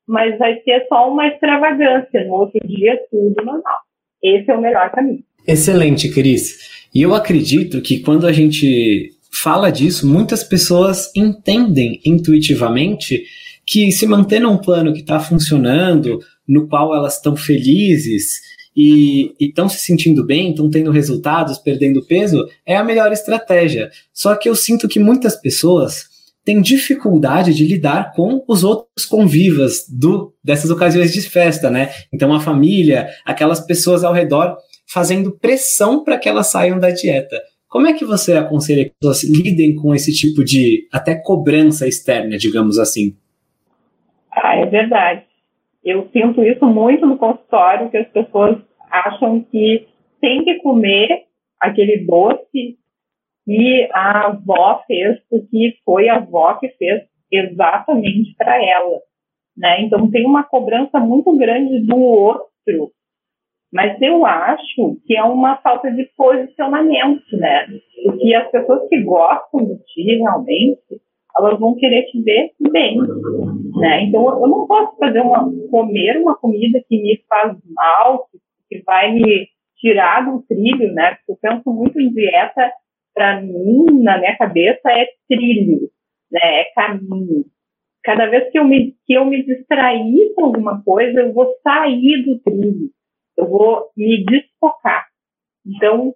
mas 0.06 0.38
vai 0.38 0.60
ser 0.60 0.86
só 0.88 1.10
uma 1.10 1.28
extravagância. 1.28 2.24
No 2.24 2.34
outro 2.34 2.60
dia, 2.66 2.98
tudo 3.10 3.44
normal. 3.44 3.78
Esse 4.22 4.50
é 4.50 4.54
o 4.54 4.60
melhor 4.60 4.90
caminho. 4.90 5.22
Excelente, 5.46 6.12
Cris. 6.12 6.88
E 6.94 7.02
eu 7.02 7.14
acredito 7.14 7.82
que 7.82 8.00
quando 8.00 8.26
a 8.26 8.32
gente 8.32 9.10
fala 9.42 9.70
disso, 9.70 10.06
muitas 10.06 10.44
pessoas 10.44 11.10
entendem 11.16 12.00
intuitivamente 12.04 13.24
que 13.66 13.90
se 13.90 14.06
manter 14.06 14.40
num 14.40 14.58
plano 14.58 14.92
que 14.92 15.00
está 15.00 15.18
funcionando, 15.18 16.20
no 16.46 16.68
qual 16.68 16.94
elas 16.94 17.16
estão 17.16 17.36
felizes 17.36 18.40
e 18.76 19.34
estão 19.38 19.68
se 19.68 19.78
sentindo 19.78 20.24
bem, 20.24 20.50
estão 20.50 20.70
tendo 20.70 20.90
resultados, 20.90 21.58
perdendo 21.58 22.04
peso, 22.06 22.46
é 22.66 22.76
a 22.76 22.84
melhor 22.84 23.12
estratégia. 23.12 23.90
Só 24.12 24.34
que 24.34 24.48
eu 24.48 24.56
sinto 24.56 24.88
que 24.88 24.98
muitas 24.98 25.36
pessoas 25.36 26.10
têm 26.44 26.60
dificuldade 26.60 27.54
de 27.54 27.66
lidar 27.66 28.12
com 28.14 28.42
os 28.48 28.64
outros 28.64 29.06
convivas 29.06 29.84
do, 29.88 30.34
dessas 30.42 30.70
ocasiões 30.70 31.12
de 31.12 31.20
festa, 31.20 31.70
né? 31.70 31.90
Então 32.12 32.34
a 32.34 32.40
família, 32.40 33.08
aquelas 33.24 33.60
pessoas 33.60 34.02
ao 34.02 34.12
redor 34.12 34.56
fazendo 34.92 35.38
pressão 35.38 36.02
para 36.02 36.18
que 36.18 36.28
elas 36.28 36.48
saiam 36.48 36.78
da 36.78 36.90
dieta. 36.90 37.36
Como 37.68 37.86
é 37.86 37.92
que 37.92 38.04
você 38.04 38.34
aconselha 38.34 38.84
que 38.84 38.90
as 38.90 38.96
pessoas 38.98 39.24
lidem 39.24 39.74
com 39.74 39.94
esse 39.94 40.12
tipo 40.12 40.44
de 40.44 40.86
até 40.92 41.14
cobrança 41.14 41.86
externa, 41.86 42.36
digamos 42.36 42.78
assim? 42.78 43.16
Ah, 44.30 44.56
é 44.56 44.66
verdade. 44.66 45.22
Eu 45.84 46.08
sinto 46.12 46.42
isso 46.44 46.64
muito 46.66 47.06
no 47.06 47.18
consultório, 47.18 47.90
que 47.90 47.96
as 47.96 48.08
pessoas 48.08 48.58
acham 48.90 49.42
que 49.42 49.88
tem 50.20 50.44
que 50.44 50.56
comer 50.60 51.24
aquele 51.60 52.04
doce 52.04 52.78
que 53.44 53.88
a 53.92 54.28
avó 54.28 54.82
fez, 54.86 55.18
porque 55.28 55.74
foi 55.84 56.08
a 56.08 56.16
avó 56.16 56.54
que 56.54 56.68
fez 56.70 57.02
exatamente 57.30 58.34
para 58.36 58.62
ela. 58.64 59.00
Né? 59.56 59.82
Então 59.82 60.10
tem 60.10 60.24
uma 60.24 60.44
cobrança 60.44 61.00
muito 61.00 61.36
grande 61.36 61.80
do 61.80 61.98
outro 61.98 62.92
mas 63.72 64.00
eu 64.02 64.26
acho 64.26 65.00
que 65.06 65.16
é 65.16 65.24
uma 65.24 65.56
falta 65.56 65.90
de 65.90 66.04
posicionamento, 66.14 67.24
né? 67.32 67.66
Porque 68.04 68.34
as 68.34 68.50
pessoas 68.50 68.86
que 68.88 69.02
gostam 69.02 69.64
de 69.64 69.82
ti 69.84 70.18
realmente, 70.18 71.00
elas 71.38 71.58
vão 71.58 71.74
querer 71.74 72.04
te 72.04 72.22
ver 72.22 72.50
bem, 72.70 72.98
né? 73.76 74.04
Então 74.04 74.28
eu 74.28 74.48
não 74.48 74.66
posso 74.66 74.96
fazer 74.96 75.20
uma 75.20 75.50
comer 75.70 76.18
uma 76.18 76.36
comida 76.36 76.82
que 76.88 77.00
me 77.00 77.22
faz 77.28 77.56
mal, 77.74 78.28
que 78.68 78.82
vai 78.84 79.12
me 79.12 79.48
tirar 79.78 80.30
do 80.30 80.42
trilho, 80.42 80.92
né? 80.92 81.16
Porque 81.26 81.32
eu 81.32 81.36
penso 81.36 81.72
muito 81.72 82.00
em 82.00 82.12
dieta, 82.12 82.72
para 83.14 83.40
mim, 83.40 84.02
na 84.02 84.18
minha 84.18 84.36
cabeça, 84.36 84.90
é 84.90 85.06
trilho, 85.28 85.88
né? 86.30 86.40
É 86.42 86.64
caminho. 86.74 87.44
Cada 88.04 88.26
vez 88.26 88.50
que 88.50 88.58
eu 88.58 88.64
me 88.64 88.94
que 89.06 89.14
eu 89.14 89.24
me 89.24 89.44
distrair 89.44 90.34
com 90.34 90.46
alguma 90.46 90.82
coisa, 90.82 91.20
eu 91.20 91.32
vou 91.32 91.46
sair 91.62 92.24
do 92.24 92.38
trilho 92.40 92.90
eu 93.36 93.48
vou 93.48 93.90
me 93.96 94.24
desfocar. 94.24 95.06
Então, 95.66 96.14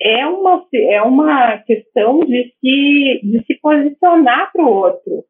é 0.00 0.26
uma, 0.26 0.66
é 0.72 1.02
uma 1.02 1.58
questão 1.58 2.20
de 2.20 2.54
se, 2.60 3.20
de 3.22 3.44
se 3.46 3.54
posicionar 3.60 4.50
para 4.52 4.64
o 4.64 4.68
outro, 4.68 5.24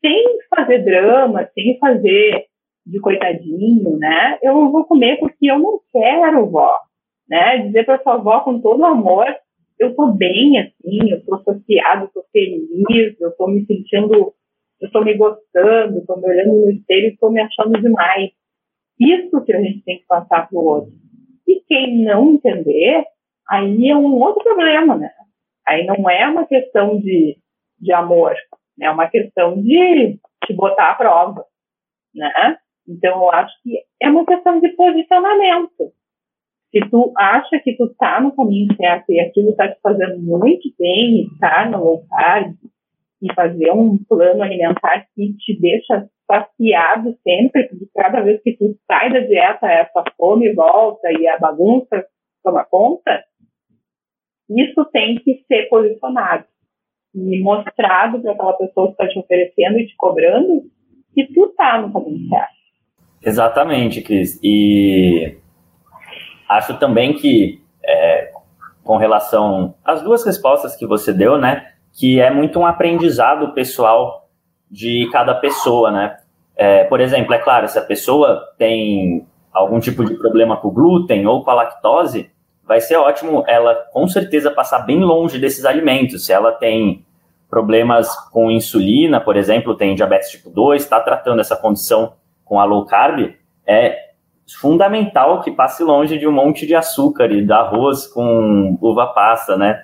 sem 0.00 0.24
fazer 0.50 0.84
drama, 0.84 1.48
sem 1.54 1.78
fazer 1.78 2.46
de 2.84 2.98
coitadinho, 3.00 3.96
né? 3.98 4.38
Eu 4.42 4.70
vou 4.70 4.84
comer 4.84 5.18
porque 5.18 5.50
eu 5.50 5.58
não 5.58 5.80
quero, 5.92 6.50
vó, 6.50 6.74
né? 7.28 7.58
Dizer 7.58 7.84
para 7.84 8.02
sua 8.02 8.14
avó 8.14 8.40
com 8.40 8.60
todo 8.60 8.84
amor, 8.84 9.26
eu 9.78 9.94
tô 9.94 10.08
bem 10.08 10.58
assim, 10.58 11.10
eu 11.10 11.24
tô 11.24 11.36
associado, 11.36 12.10
tô 12.12 12.24
feliz, 12.32 13.20
eu 13.20 13.30
tô 13.36 13.46
me 13.46 13.64
sentindo, 13.66 14.32
eu 14.80 14.90
tô 14.90 15.04
me 15.04 15.14
gostando, 15.14 16.04
tô 16.06 16.16
me 16.16 16.28
olhando 16.28 16.54
no 16.54 16.70
espelho 16.70 17.08
e 17.08 17.16
tô 17.16 17.30
me 17.30 17.40
achando 17.40 17.80
demais. 17.80 18.30
Isso 18.98 19.44
que 19.44 19.52
a 19.52 19.60
gente 19.60 19.84
tem 19.84 19.98
que 19.98 20.06
passar 20.06 20.48
para 20.48 20.58
o 20.58 20.64
outro. 20.64 20.92
E 21.46 21.62
quem 21.68 22.02
não 22.02 22.32
entender, 22.32 23.04
aí 23.48 23.88
é 23.88 23.96
um 23.96 24.14
outro 24.14 24.42
problema, 24.42 24.96
né? 24.96 25.10
Aí 25.66 25.84
não 25.86 26.08
é 26.08 26.26
uma 26.28 26.46
questão 26.46 26.98
de, 26.98 27.36
de 27.78 27.92
amor, 27.92 28.34
é 28.80 28.90
uma 28.90 29.08
questão 29.08 29.60
de 29.60 30.18
te 30.44 30.54
botar 30.54 30.90
à 30.90 30.94
prova, 30.94 31.44
né? 32.14 32.58
Então, 32.88 33.22
eu 33.22 33.30
acho 33.30 33.52
que 33.62 33.78
é 34.00 34.08
uma 34.08 34.24
questão 34.24 34.60
de 34.60 34.68
posicionamento. 34.70 35.92
Se 36.70 36.80
tu 36.90 37.12
acha 37.16 37.58
que 37.60 37.76
tu 37.76 37.84
está 37.84 38.20
no 38.20 38.34
caminho 38.34 38.74
certo 38.76 39.10
e 39.10 39.20
aquilo 39.20 39.50
está 39.50 39.68
te 39.68 39.78
fazendo 39.82 40.18
muito 40.18 40.68
bem, 40.78 41.26
estar 41.32 41.70
no 41.70 41.82
low 41.82 42.04
carb 42.08 42.54
e 43.22 43.34
fazer 43.34 43.72
um 43.72 43.98
plano 44.08 44.42
alimentar 44.42 45.06
que 45.14 45.34
te 45.34 45.58
deixa 45.58 46.08
saciado 46.26 47.16
sempre, 47.22 47.68
porque 47.68 47.88
cada 47.94 48.20
vez 48.20 48.40
que 48.42 48.56
tu 48.56 48.76
sai 48.86 49.12
da 49.12 49.20
dieta, 49.20 49.66
essa 49.66 50.04
fome 50.16 50.52
volta 50.54 51.10
e 51.12 51.26
a 51.26 51.38
bagunça 51.38 52.04
toma 52.44 52.64
conta, 52.64 53.24
isso 54.48 54.84
tem 54.86 55.16
que 55.16 55.44
ser 55.46 55.68
posicionado 55.68 56.44
e 57.14 57.40
mostrado 57.40 58.20
para 58.20 58.32
aquela 58.32 58.52
pessoa 58.54 58.86
que 58.86 58.92
está 58.92 59.08
te 59.08 59.18
oferecendo 59.18 59.78
e 59.78 59.86
te 59.86 59.96
cobrando 59.96 60.62
que 61.14 61.26
tu 61.32 61.46
está 61.46 61.80
no 61.80 61.92
caminho 61.92 62.28
certo. 62.28 62.58
Exatamente, 63.22 64.00
Cris. 64.00 64.38
E 64.42 65.36
acho 66.48 66.78
também 66.78 67.14
que, 67.14 67.60
é, 67.84 68.32
com 68.84 68.96
relação 68.96 69.74
às 69.84 70.02
duas 70.02 70.24
respostas 70.24 70.76
que 70.76 70.86
você 70.86 71.12
deu, 71.12 71.38
né, 71.38 71.72
que 71.92 72.20
é 72.20 72.30
muito 72.30 72.58
um 72.58 72.66
aprendizado 72.66 73.52
pessoal 73.52 74.28
de 74.70 75.08
cada 75.10 75.34
pessoa, 75.34 75.90
né? 75.90 76.16
É, 76.56 76.84
por 76.84 77.00
exemplo, 77.00 77.32
é 77.34 77.38
claro, 77.38 77.68
se 77.68 77.78
a 77.78 77.82
pessoa 77.82 78.42
tem 78.58 79.26
algum 79.52 79.80
tipo 79.80 80.04
de 80.04 80.14
problema 80.14 80.56
com 80.56 80.70
glúten 80.70 81.26
ou 81.26 81.42
com 81.42 81.50
a 81.50 81.54
lactose, 81.54 82.30
vai 82.68 82.82
ser 82.82 82.96
ótimo 82.96 83.42
ela 83.46 83.74
com 83.92 84.06
certeza 84.06 84.50
passar 84.50 84.80
bem 84.80 85.00
longe 85.00 85.38
desses 85.38 85.64
alimentos. 85.64 86.26
Se 86.26 86.32
ela 86.34 86.52
tem 86.52 87.02
problemas 87.48 88.14
com 88.30 88.50
insulina, 88.50 89.18
por 89.18 89.38
exemplo, 89.38 89.74
tem 89.74 89.94
diabetes 89.94 90.30
tipo 90.30 90.50
2, 90.50 90.82
está 90.82 91.00
tratando 91.00 91.40
essa 91.40 91.56
condição 91.56 92.12
com 92.44 92.60
a 92.60 92.64
low 92.64 92.84
carb, 92.84 93.34
é 93.66 94.08
fundamental 94.60 95.40
que 95.40 95.50
passe 95.50 95.82
longe 95.82 96.18
de 96.18 96.26
um 96.26 96.32
monte 96.32 96.66
de 96.66 96.74
açúcar 96.74 97.32
e 97.32 97.44
de 97.44 97.52
arroz 97.52 98.06
com 98.06 98.78
uva 98.80 99.06
passa, 99.08 99.56
né? 99.56 99.82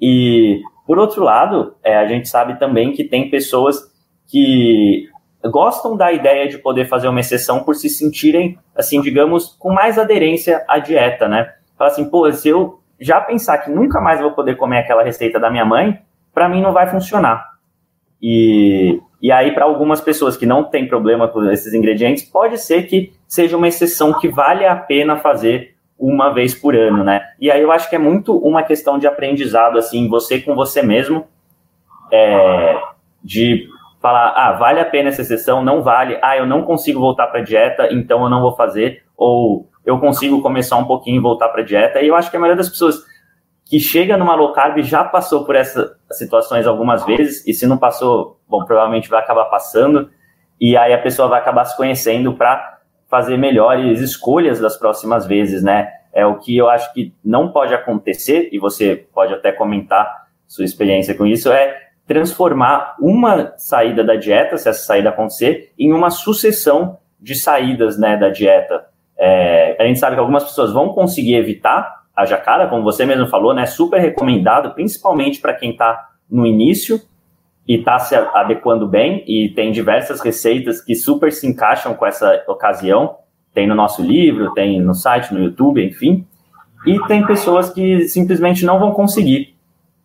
E, 0.00 0.60
por 0.86 0.98
outro 0.98 1.22
lado, 1.22 1.74
é, 1.82 1.96
a 1.96 2.06
gente 2.06 2.28
sabe 2.28 2.58
também 2.58 2.92
que 2.92 3.04
tem 3.04 3.30
pessoas 3.30 3.90
que 4.26 5.08
gostam 5.44 5.96
da 5.96 6.12
ideia 6.12 6.48
de 6.48 6.58
poder 6.58 6.86
fazer 6.86 7.08
uma 7.08 7.20
exceção 7.20 7.62
por 7.62 7.74
se 7.74 7.88
sentirem, 7.88 8.58
assim, 8.74 9.00
digamos, 9.00 9.56
com 9.58 9.72
mais 9.72 9.98
aderência 9.98 10.64
à 10.68 10.78
dieta, 10.78 11.28
né? 11.28 11.54
Fala 11.76 11.90
assim, 11.90 12.08
pô, 12.08 12.30
se 12.32 12.48
eu 12.48 12.80
já 12.98 13.20
pensar 13.20 13.58
que 13.58 13.70
nunca 13.70 14.00
mais 14.00 14.20
vou 14.20 14.32
poder 14.32 14.56
comer 14.56 14.78
aquela 14.78 15.02
receita 15.02 15.38
da 15.38 15.50
minha 15.50 15.64
mãe, 15.64 16.00
para 16.32 16.48
mim 16.48 16.62
não 16.62 16.72
vai 16.72 16.86
funcionar. 16.88 17.56
E, 18.20 19.00
e 19.20 19.30
aí, 19.30 19.52
para 19.52 19.64
algumas 19.64 20.00
pessoas 20.00 20.36
que 20.36 20.46
não 20.46 20.64
têm 20.64 20.88
problema 20.88 21.28
com 21.28 21.44
esses 21.50 21.74
ingredientes, 21.74 22.22
pode 22.22 22.58
ser 22.58 22.84
que 22.84 23.12
seja 23.26 23.56
uma 23.56 23.68
exceção 23.68 24.18
que 24.18 24.28
vale 24.28 24.66
a 24.66 24.74
pena 24.74 25.16
fazer 25.16 25.74
uma 25.98 26.32
vez 26.32 26.54
por 26.54 26.74
ano, 26.74 27.02
né? 27.02 27.22
E 27.40 27.50
aí 27.50 27.62
eu 27.62 27.72
acho 27.72 27.88
que 27.88 27.96
é 27.96 27.98
muito 27.98 28.36
uma 28.36 28.62
questão 28.62 28.98
de 28.98 29.06
aprendizado, 29.06 29.78
assim, 29.78 30.08
você 30.08 30.40
com 30.40 30.54
você 30.54 30.82
mesmo, 30.82 31.26
é, 32.12 32.78
de 33.22 33.66
falar, 34.00 34.32
ah, 34.36 34.52
vale 34.52 34.78
a 34.78 34.84
pena 34.84 35.08
essa 35.08 35.22
exceção, 35.22 35.64
não 35.64 35.82
vale, 35.82 36.18
ah, 36.22 36.36
eu 36.36 36.46
não 36.46 36.62
consigo 36.62 37.00
voltar 37.00 37.26
para 37.28 37.40
dieta, 37.40 37.88
então 37.90 38.22
eu 38.22 38.30
não 38.30 38.42
vou 38.42 38.54
fazer, 38.54 39.02
ou 39.16 39.66
eu 39.86 39.98
consigo 40.00 40.42
começar 40.42 40.76
um 40.76 40.84
pouquinho 40.84 41.16
e 41.16 41.22
voltar 41.22 41.48
para 41.48 41.62
dieta. 41.62 42.02
E 42.02 42.08
eu 42.08 42.16
acho 42.16 42.30
que 42.30 42.36
a 42.36 42.40
maioria 42.40 42.56
das 42.56 42.68
pessoas 42.68 43.02
que 43.64 43.80
chega 43.80 44.16
numa 44.16 44.34
low 44.34 44.52
carb 44.52 44.82
já 44.82 45.04
passou 45.04 45.44
por 45.44 45.54
essas 45.54 45.90
situações 46.12 46.66
algumas 46.66 47.04
vezes, 47.06 47.46
e 47.46 47.54
se 47.54 47.66
não 47.66 47.78
passou, 47.78 48.40
bom, 48.48 48.64
provavelmente 48.64 49.08
vai 49.08 49.20
acabar 49.20 49.46
passando, 49.46 50.10
e 50.60 50.76
aí 50.76 50.92
a 50.92 50.98
pessoa 50.98 51.28
vai 51.28 51.40
acabar 51.40 51.64
se 51.64 51.76
conhecendo 51.76 52.32
para 52.34 52.80
fazer 53.08 53.36
melhores 53.36 54.00
escolhas 54.00 54.60
das 54.60 54.76
próximas 54.76 55.26
vezes, 55.26 55.62
né? 55.62 55.88
É 56.12 56.24
o 56.26 56.38
que 56.38 56.56
eu 56.56 56.68
acho 56.68 56.92
que 56.92 57.14
não 57.24 57.52
pode 57.52 57.74
acontecer, 57.74 58.48
e 58.52 58.58
você 58.58 59.06
pode 59.12 59.34
até 59.34 59.52
comentar 59.52 60.26
sua 60.46 60.64
experiência 60.64 61.14
com 61.14 61.26
isso, 61.26 61.50
é 61.50 61.86
transformar 62.06 62.96
uma 63.00 63.52
saída 63.56 64.04
da 64.04 64.14
dieta, 64.14 64.56
se 64.56 64.68
essa 64.68 64.84
saída 64.84 65.10
acontecer, 65.10 65.72
em 65.78 65.92
uma 65.92 66.10
sucessão 66.10 66.98
de 67.20 67.34
saídas 67.34 67.98
né, 67.98 68.16
da 68.16 68.28
dieta. 68.28 68.86
É, 69.18 69.76
a 69.78 69.86
gente 69.86 69.98
sabe 69.98 70.16
que 70.16 70.20
algumas 70.20 70.44
pessoas 70.44 70.72
vão 70.72 70.90
conseguir 70.90 71.34
evitar 71.34 72.04
a 72.14 72.24
jacara, 72.24 72.68
como 72.68 72.82
você 72.82 73.04
mesmo 73.04 73.26
falou, 73.26 73.54
né? 73.54 73.66
Super 73.66 74.00
recomendado, 74.00 74.74
principalmente 74.74 75.40
para 75.40 75.54
quem 75.54 75.70
está 75.70 76.08
no 76.30 76.46
início 76.46 77.00
e 77.68 77.76
está 77.76 77.98
se 77.98 78.14
adequando 78.14 78.86
bem. 78.86 79.24
E 79.26 79.50
tem 79.50 79.72
diversas 79.72 80.20
receitas 80.20 80.80
que 80.80 80.94
super 80.94 81.32
se 81.32 81.46
encaixam 81.46 81.94
com 81.94 82.06
essa 82.06 82.42
ocasião. 82.48 83.16
Tem 83.52 83.66
no 83.66 83.74
nosso 83.74 84.02
livro, 84.02 84.52
tem 84.54 84.80
no 84.80 84.94
site, 84.94 85.32
no 85.32 85.42
YouTube, 85.42 85.84
enfim. 85.84 86.26
E 86.86 86.98
tem 87.06 87.26
pessoas 87.26 87.70
que 87.70 88.02
simplesmente 88.08 88.64
não 88.64 88.78
vão 88.78 88.92
conseguir 88.92 89.54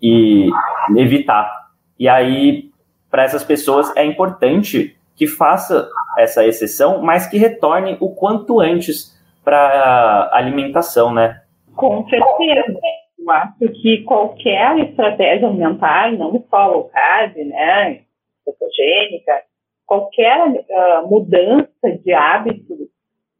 e 0.02 0.50
evitar 0.98 1.62
e 2.02 2.10
aí, 2.10 2.72
para 3.12 3.24
essas 3.24 3.44
pessoas, 3.44 3.96
é 3.96 4.04
importante 4.04 4.98
que 5.16 5.28
faça 5.28 5.88
essa 6.18 6.46
exceção, 6.46 7.02
mas 7.02 7.28
que 7.28 7.38
retorne 7.38 7.98
o 8.00 8.14
quanto 8.14 8.60
antes 8.60 9.18
para 9.44 10.30
alimentação, 10.34 11.14
né? 11.14 11.42
Com 11.76 12.08
certeza. 12.08 12.80
Eu 13.18 13.30
acho 13.30 13.82
que 13.82 14.04
qualquer 14.04 14.78
estratégia 14.80 15.48
alimentar, 15.48 16.12
não 16.12 16.44
só 16.50 16.68
low 16.68 16.86
carb, 16.86 17.36
né, 17.38 18.02
cetogênica, 18.44 19.44
qualquer 19.86 20.48
uh, 20.48 21.08
mudança 21.08 21.70
de 22.04 22.14
hábito 22.14 22.76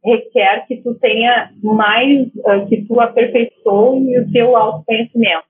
requer 0.04 0.66
que 0.66 0.76
tu 0.82 0.94
tenha 0.96 1.50
mais, 1.62 2.28
uh, 2.28 2.66
que 2.68 2.84
tu 2.86 3.00
aperfeiçoe 3.00 4.18
o 4.18 4.32
teu 4.32 4.56
autoconhecimento. 4.56 5.46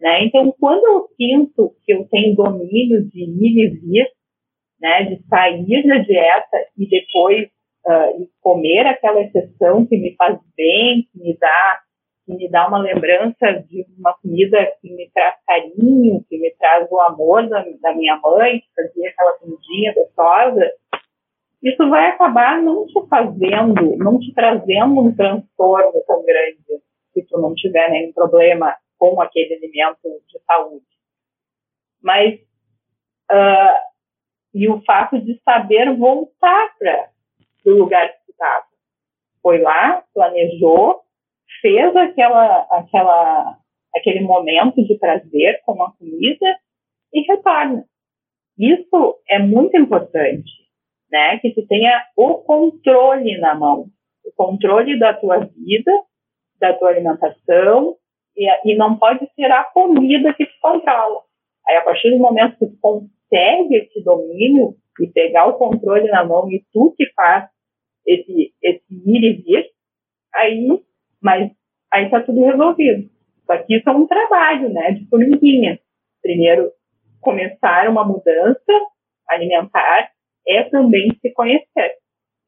Né? 0.00 0.24
Então, 0.24 0.54
quando 0.58 0.84
eu 0.84 1.08
sinto 1.16 1.74
que 1.84 1.92
eu 1.92 2.06
tenho 2.10 2.36
domínio 2.36 3.04
de 3.08 3.20
ir 3.20 3.64
e 3.64 4.08
né, 4.80 5.04
de 5.04 5.22
sair 5.28 5.86
da 5.86 5.98
dieta 5.98 6.56
e 6.76 6.88
depois 6.88 7.48
uh, 7.86 8.28
comer 8.40 8.86
aquela 8.86 9.20
exceção 9.22 9.86
que 9.86 9.96
me 9.96 10.14
faz 10.16 10.38
bem, 10.56 11.08
que 11.12 11.18
me 11.18 11.36
dá 11.38 11.80
que 12.26 12.34
me 12.34 12.50
dá 12.50 12.68
uma 12.68 12.78
lembrança 12.78 13.54
de 13.66 13.86
uma 13.98 14.12
comida 14.20 14.58
que 14.82 14.94
me 14.94 15.10
traz 15.14 15.34
carinho, 15.46 16.22
que 16.28 16.38
me 16.38 16.50
traz 16.58 16.86
o 16.90 17.00
amor 17.00 17.48
da, 17.48 17.64
da 17.80 17.94
minha 17.94 18.20
mãe, 18.22 18.60
que 18.60 18.66
fazia 18.76 19.08
aquela 19.08 19.32
comidinha 19.38 19.94
gostosa, 19.94 20.70
isso 21.62 21.88
vai 21.88 22.10
acabar 22.10 22.62
não 22.62 22.86
te 22.86 23.06
fazendo, 23.08 23.96
não 23.96 24.18
te 24.18 24.32
trazendo 24.32 25.00
um 25.00 25.14
transtorno 25.14 26.02
tão 26.06 26.24
grande 26.24 26.82
se 27.12 27.22
tu 27.26 27.38
não 27.40 27.54
tiver 27.54 27.90
nenhum 27.90 28.12
problema 28.12 28.76
com 28.96 29.20
aquele 29.20 29.54
alimento 29.54 29.98
de 30.28 30.38
saúde. 30.46 30.84
Mas, 32.00 32.34
uh, 33.30 33.87
e 34.54 34.68
o 34.68 34.82
fato 34.82 35.20
de 35.20 35.40
saber 35.44 35.94
voltar 35.96 36.74
para 36.78 37.10
o 37.66 37.70
lugar 37.70 38.08
que 38.08 38.30
estava. 38.30 38.66
Foi 39.42 39.60
lá, 39.60 40.02
planejou, 40.14 41.00
fez 41.60 41.94
aquela, 41.94 42.66
aquela, 42.70 43.58
aquele 43.94 44.20
momento 44.20 44.84
de 44.84 44.98
prazer 44.98 45.60
com 45.64 45.82
a 45.82 45.92
comida 45.92 46.58
e 47.12 47.20
retorna. 47.22 47.84
Isso 48.58 49.18
é 49.28 49.38
muito 49.38 49.76
importante, 49.76 50.50
né? 51.10 51.38
Que 51.38 51.54
tu 51.54 51.66
tenha 51.66 52.04
o 52.16 52.38
controle 52.38 53.38
na 53.38 53.54
mão, 53.54 53.86
o 54.24 54.32
controle 54.36 54.98
da 54.98 55.14
tua 55.14 55.38
vida, 55.38 55.92
da 56.60 56.72
tua 56.74 56.90
alimentação, 56.90 57.96
e, 58.36 58.72
e 58.72 58.76
não 58.76 58.98
pode 58.98 59.28
ser 59.34 59.50
a 59.50 59.64
comida 59.64 60.34
que 60.34 60.46
te 60.46 60.60
controla. 60.60 61.22
Aí, 61.66 61.76
a 61.76 61.82
partir 61.82 62.10
do 62.10 62.18
momento 62.18 62.58
que 62.58 62.66
tu 62.66 62.78
consegue 63.28 63.76
esse 63.76 64.02
domínio 64.02 64.74
e 65.00 65.06
pegar 65.08 65.46
o 65.46 65.58
controle 65.58 66.08
na 66.08 66.24
mão 66.24 66.50
e 66.50 66.64
tu 66.72 66.94
que 66.96 67.06
faz 67.12 67.48
esse, 68.06 68.52
esse 68.62 68.84
ir 68.90 69.22
e 69.22 69.32
vir, 69.42 69.70
aí, 70.34 70.68
mas 71.20 71.50
aí 71.92 72.10
tá 72.10 72.22
tudo 72.22 72.44
resolvido. 72.44 73.08
Só 73.46 73.58
que 73.58 73.76
isso 73.76 73.88
é 73.88 73.92
um 73.92 74.06
trabalho, 74.06 74.70
né, 74.70 74.92
de 74.92 75.06
formiguinha. 75.08 75.78
Primeiro, 76.22 76.72
começar 77.20 77.88
uma 77.88 78.04
mudança 78.04 78.72
alimentar 79.28 80.10
é 80.46 80.64
também 80.64 81.08
se 81.20 81.30
conhecer. 81.32 81.96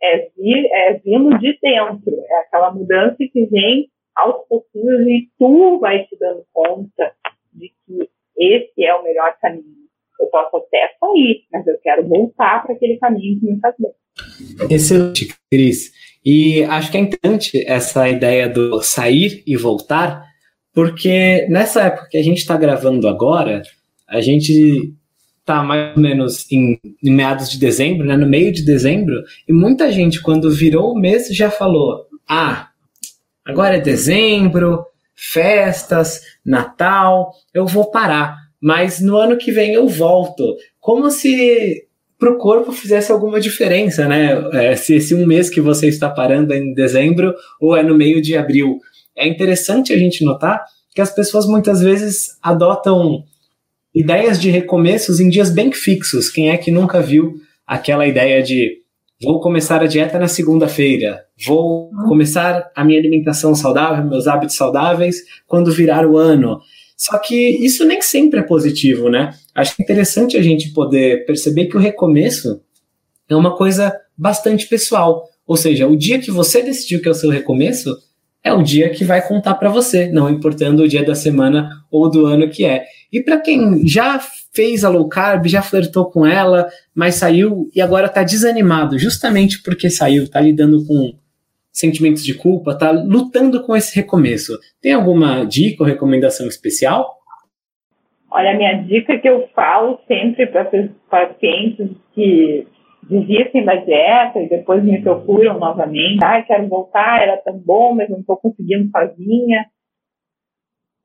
É, 0.03 0.31
vir, 0.37 0.67
é 0.73 0.95
vindo 0.95 1.39
de 1.39 1.59
dentro, 1.61 2.25
é 2.27 2.39
aquela 2.39 2.73
mudança 2.73 3.17
que 3.19 3.47
vem 3.47 3.89
aos 4.17 4.47
pouquinhos 4.49 5.07
e 5.07 5.29
tu 5.39 5.79
vai 5.79 6.05
te 6.07 6.19
dando 6.19 6.45
conta 6.53 7.15
de 7.53 7.69
que 7.69 8.09
esse 8.39 8.83
é 8.83 8.95
o 8.95 9.03
melhor 9.03 9.37
caminho. 9.39 9.90
Eu 10.21 10.27
posso 10.27 10.57
até 10.59 10.91
sair, 11.01 11.45
mas 11.53 11.67
eu 11.67 11.79
quero 11.83 12.07
voltar 12.07 12.63
para 12.63 12.75
aquele 12.75 12.99
caminho 12.99 13.41
que 13.41 13.47
me 13.47 13.59
faz 13.59 13.75
bem. 13.79 13.91
Excelente, 14.71 15.35
Cris. 15.51 15.91
E 16.25 16.63
acho 16.65 16.91
que 16.91 16.99
é 16.99 17.01
importante 17.01 17.65
essa 17.67 18.09
ideia 18.09 18.49
do 18.49 18.83
sair 18.83 19.43
e 19.47 19.57
voltar, 19.57 20.23
porque 20.73 21.47
nessa 21.49 21.85
época 21.85 22.09
que 22.11 22.19
a 22.19 22.23
gente 22.23 22.39
está 22.39 22.57
gravando 22.57 23.09
agora, 23.09 23.63
a 24.07 24.21
gente 24.21 24.93
está 25.39 25.63
mais 25.63 25.97
ou 25.97 26.03
menos 26.03 26.51
em, 26.53 26.79
em, 27.03 27.11
meados 27.11 27.51
de 27.51 27.59
dezembro, 27.59 28.07
né, 28.07 28.17
no 28.17 28.29
meio 28.29 28.53
de 28.53 28.65
dezembro, 28.65 29.15
e 29.49 29.53
muita 29.53 29.91
gente, 29.91 30.21
quando 30.21 30.51
virou 30.51 30.93
o 30.93 30.99
mês, 30.99 31.29
já 31.29 31.51
falou: 31.51 32.07
ah, 32.29 32.69
agora 33.45 33.77
é 33.77 33.81
dezembro, 33.81 34.85
festas, 35.15 36.21
Natal, 36.45 37.33
eu 37.53 37.67
vou 37.67 37.91
parar, 37.91 38.37
mas 38.61 39.01
no 39.01 39.17
ano 39.17 39.39
que 39.39 39.51
vem 39.51 39.73
eu 39.73 39.89
volto. 39.89 40.57
Como 40.79 41.11
se 41.11 41.87
para 42.19 42.31
o 42.31 42.37
corpo 42.37 42.71
fizesse 42.71 43.11
alguma 43.11 43.41
diferença, 43.41 44.07
né? 44.07 44.39
É, 44.53 44.77
se 44.77 44.95
esse 44.95 45.15
um 45.15 45.27
mês 45.27 45.49
que 45.49 45.61
você 45.61 45.89
está 45.89 46.11
parando 46.11 46.53
é 46.53 46.59
em 46.59 46.75
dezembro 46.75 47.35
ou 47.59 47.75
é 47.75 47.83
no 47.83 47.97
meio 47.97 48.21
de 48.21 48.37
abril. 48.37 48.79
É 49.17 49.27
interessante 49.27 49.93
a 49.93 49.99
gente 49.99 50.23
notar 50.23 50.63
que 50.95 51.01
as 51.01 51.11
pessoas 51.11 51.47
muitas 51.47 51.81
vezes 51.81 52.37
adotam 52.43 53.25
ideias 53.95 54.41
de 54.41 54.51
recomeços 54.51 55.19
em 55.19 55.31
dias 55.31 55.51
bem 55.51 55.73
fixos. 55.73 56.29
Quem 56.29 56.51
é 56.51 56.59
que 56.59 56.71
nunca 56.71 57.01
viu 57.01 57.37
aquela 57.67 58.07
ideia 58.07 58.43
de 58.43 58.81
vou 59.23 59.41
começar 59.41 59.83
a 59.83 59.87
dieta 59.87 60.19
na 60.19 60.29
segunda-feira, 60.29 61.25
vou 61.47 61.91
começar 62.09 62.71
a 62.75 62.85
minha 62.85 62.99
alimentação 62.99 63.55
saudável, 63.55 64.05
meus 64.05 64.27
hábitos 64.27 64.57
saudáveis 64.57 65.23
quando 65.47 65.73
virar 65.73 66.07
o 66.07 66.17
ano. 66.17 66.61
Só 67.01 67.17
que 67.17 67.35
isso 67.65 67.87
nem 67.87 68.03
sempre 68.03 68.41
é 68.41 68.43
positivo, 68.43 69.09
né? 69.09 69.33
Acho 69.55 69.81
interessante 69.81 70.37
a 70.37 70.43
gente 70.43 70.69
poder 70.75 71.25
perceber 71.25 71.65
que 71.65 71.75
o 71.75 71.81
recomeço 71.81 72.61
é 73.27 73.35
uma 73.35 73.57
coisa 73.57 73.99
bastante 74.15 74.67
pessoal. 74.67 75.27
Ou 75.47 75.57
seja, 75.57 75.87
o 75.87 75.97
dia 75.97 76.19
que 76.19 76.31
você 76.31 76.61
decidiu 76.61 77.01
que 77.01 77.09
é 77.09 77.11
o 77.11 77.15
seu 77.15 77.31
recomeço 77.31 77.97
é 78.45 78.53
o 78.53 78.63
dia 78.63 78.91
que 78.91 79.03
vai 79.03 79.27
contar 79.27 79.55
para 79.55 79.71
você, 79.71 80.09
não 80.09 80.29
importando 80.29 80.83
o 80.83 80.89
dia 80.89 81.03
da 81.03 81.15
semana 81.15 81.71
ou 81.91 82.11
do 82.11 82.27
ano 82.27 82.51
que 82.51 82.67
é. 82.67 82.85
E 83.11 83.23
para 83.23 83.41
quem 83.41 83.89
já 83.89 84.21
fez 84.53 84.85
a 84.85 84.91
low 84.91 85.09
carb, 85.09 85.47
já 85.47 85.63
flertou 85.63 86.11
com 86.11 86.27
ela, 86.27 86.69
mas 86.95 87.15
saiu 87.15 87.71
e 87.75 87.81
agora 87.81 88.09
está 88.09 88.23
desanimado, 88.23 88.99
justamente 88.99 89.63
porque 89.63 89.89
saiu, 89.89 90.25
está 90.25 90.39
lidando 90.39 90.85
com 90.85 91.15
sentimentos 91.81 92.25
de 92.25 92.35
culpa, 92.35 92.73
está 92.73 92.91
lutando 92.91 93.65
com 93.65 93.75
esse 93.75 93.99
recomeço. 93.99 94.59
Tem 94.81 94.93
alguma 94.93 95.45
dica 95.45 95.83
ou 95.83 95.89
recomendação 95.89 96.47
especial? 96.47 97.19
Olha, 98.31 98.53
a 98.53 98.57
minha 98.57 98.75
dica 98.75 99.19
que 99.19 99.29
eu 99.29 99.49
falo 99.49 99.99
sempre 100.07 100.47
para 100.47 100.71
pacientes 101.09 101.89
que 102.15 102.67
desistem 103.03 103.65
da 103.65 103.75
dieta 103.75 104.39
e 104.41 104.49
depois 104.49 104.85
me 104.85 105.03
procuram 105.03 105.59
novamente, 105.59 106.23
ah, 106.23 106.41
quero 106.43 106.69
voltar, 106.69 107.23
era 107.23 107.37
tão 107.39 107.59
bom, 107.59 107.95
mas 107.95 108.09
não 108.09 108.21
estou 108.21 108.37
conseguindo 108.37 108.89
sozinha. 108.91 109.67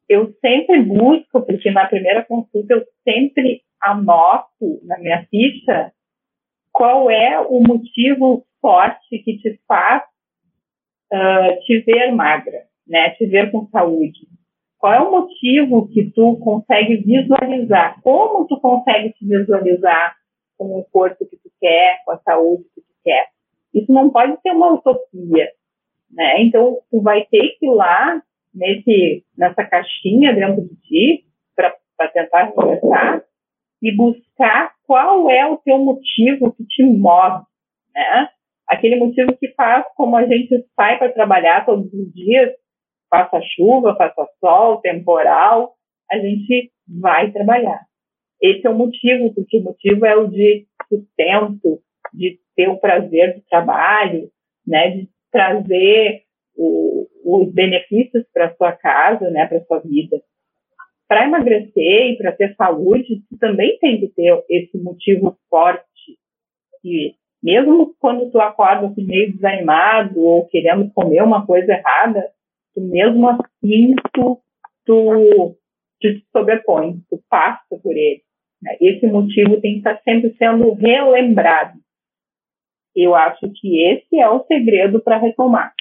Eu 0.07 0.31
sempre 0.39 0.83
busco, 0.83 1.41
porque 1.41 1.71
na 1.71 1.87
primeira 1.87 2.23
consulta 2.23 2.75
eu 2.75 2.83
sempre 3.03 3.61
anoto 3.81 4.79
na 4.83 4.99
minha 4.99 5.25
ficha 5.31 5.91
qual 6.71 7.09
é 7.09 7.39
o 7.39 7.59
motivo 7.59 8.45
forte 8.61 9.19
que 9.19 9.37
te 9.37 9.59
faz 9.67 10.03
uh, 11.15 11.59
te 11.61 11.79
ver 11.81 12.11
magra, 12.11 12.63
né? 12.87 13.11
Te 13.11 13.25
ver 13.25 13.51
com 13.51 13.67
saúde. 13.67 14.27
Qual 14.77 14.93
é 14.93 14.99
o 14.99 15.11
motivo 15.11 15.87
que 15.87 16.11
tu 16.11 16.37
consegue 16.37 16.97
visualizar? 16.97 17.99
Como 18.01 18.45
tu 18.45 18.59
consegue 18.59 19.13
te 19.13 19.25
visualizar 19.25 20.15
com 20.57 20.79
o 20.79 20.85
corpo 20.91 21.25
que 21.25 21.37
tu 21.37 21.49
quer, 21.59 21.99
com 22.05 22.11
a 22.11 22.19
saúde 22.19 22.63
que 22.75 22.81
tu 22.81 22.93
quer? 23.03 23.27
Isso 23.73 23.91
não 23.91 24.09
pode 24.09 24.39
ser 24.41 24.51
uma 24.51 24.73
utopia, 24.73 25.49
né? 26.11 26.41
Então, 26.41 26.77
tu 26.91 27.01
vai 27.01 27.25
ter 27.25 27.57
que 27.57 27.65
ir 27.65 27.73
lá 27.73 28.21
nesse, 28.53 29.25
nessa 29.37 29.63
caixinha 29.65 30.33
dentro 30.33 30.61
de 30.61 30.75
ti 30.81 31.25
para 31.55 32.07
tentar 32.09 32.51
conversar 32.51 33.23
e 33.81 33.91
buscar 33.95 34.73
qual 34.85 35.29
é 35.29 35.45
o 35.45 35.57
teu 35.57 35.77
motivo 35.77 36.53
que 36.53 36.65
te 36.65 36.83
move, 36.83 37.43
né? 37.93 38.29
Aquele 38.67 38.97
motivo 38.97 39.35
que 39.37 39.49
faz 39.49 39.85
como 39.95 40.15
a 40.15 40.25
gente 40.25 40.65
sai 40.75 40.97
para 40.97 41.11
trabalhar 41.11 41.65
todos 41.65 41.91
os 41.93 42.13
dias, 42.13 42.51
faça 43.09 43.39
chuva, 43.55 43.95
faça 43.95 44.27
sol, 44.39 44.81
temporal, 44.81 45.75
a 46.11 46.17
gente 46.17 46.71
vai 46.87 47.31
trabalhar. 47.31 47.81
Esse 48.41 48.67
é 48.67 48.69
o 48.69 48.77
motivo, 48.77 49.33
porque 49.33 49.57
o 49.57 49.63
motivo 49.63 50.05
é 50.05 50.15
o 50.15 50.27
de 50.27 50.67
sustento, 50.89 51.81
de 52.13 52.39
ter 52.55 52.69
o 52.69 52.77
prazer 52.77 53.35
do 53.35 53.41
trabalho, 53.49 54.29
né, 54.65 54.91
de 54.91 55.09
trazer 55.31 56.23
o, 56.55 57.07
os 57.23 57.51
benefícios 57.53 58.25
para 58.33 58.55
sua 58.55 58.71
casa, 58.73 59.29
né, 59.29 59.45
para 59.47 59.63
sua 59.65 59.79
vida. 59.79 60.21
Para 61.07 61.25
emagrecer 61.25 62.11
e 62.11 62.17
para 62.17 62.31
ter 62.31 62.55
saúde, 62.55 63.21
tu 63.29 63.37
também 63.37 63.77
tem 63.79 63.99
que 63.99 64.07
ter 64.09 64.43
esse 64.49 64.77
motivo 64.77 65.37
forte 65.49 65.85
que 66.81 67.15
mesmo 67.45 67.93
quando 67.99 68.31
tu 68.31 68.41
acorda 68.41 68.87
assim, 68.87 69.05
meio 69.05 69.31
desanimado 69.31 70.19
ou 70.19 70.47
querendo 70.47 70.91
comer 70.91 71.21
uma 71.21 71.45
coisa 71.45 71.73
errada, 71.73 72.27
tu 72.73 72.81
mesmo 72.81 73.29
assim 73.29 73.93
tu, 74.11 74.41
tu, 74.83 75.55
te 76.01 76.25
sobrepõe, 76.35 77.01
tu 77.07 77.21
passa 77.29 77.63
por 77.83 77.95
ele. 77.95 78.23
Né? 78.63 78.75
Esse 78.81 79.05
motivo 79.05 79.61
tem 79.61 79.73
que 79.73 79.77
estar 79.77 80.01
sempre 80.01 80.35
sendo 80.37 80.73
relembrado. 80.73 81.77
Eu 82.95 83.13
acho 83.13 83.47
que 83.53 83.79
esse 83.91 84.19
é 84.19 84.27
o 84.27 84.43
segredo 84.45 84.99
para 84.99 85.17
retomar, 85.17 85.71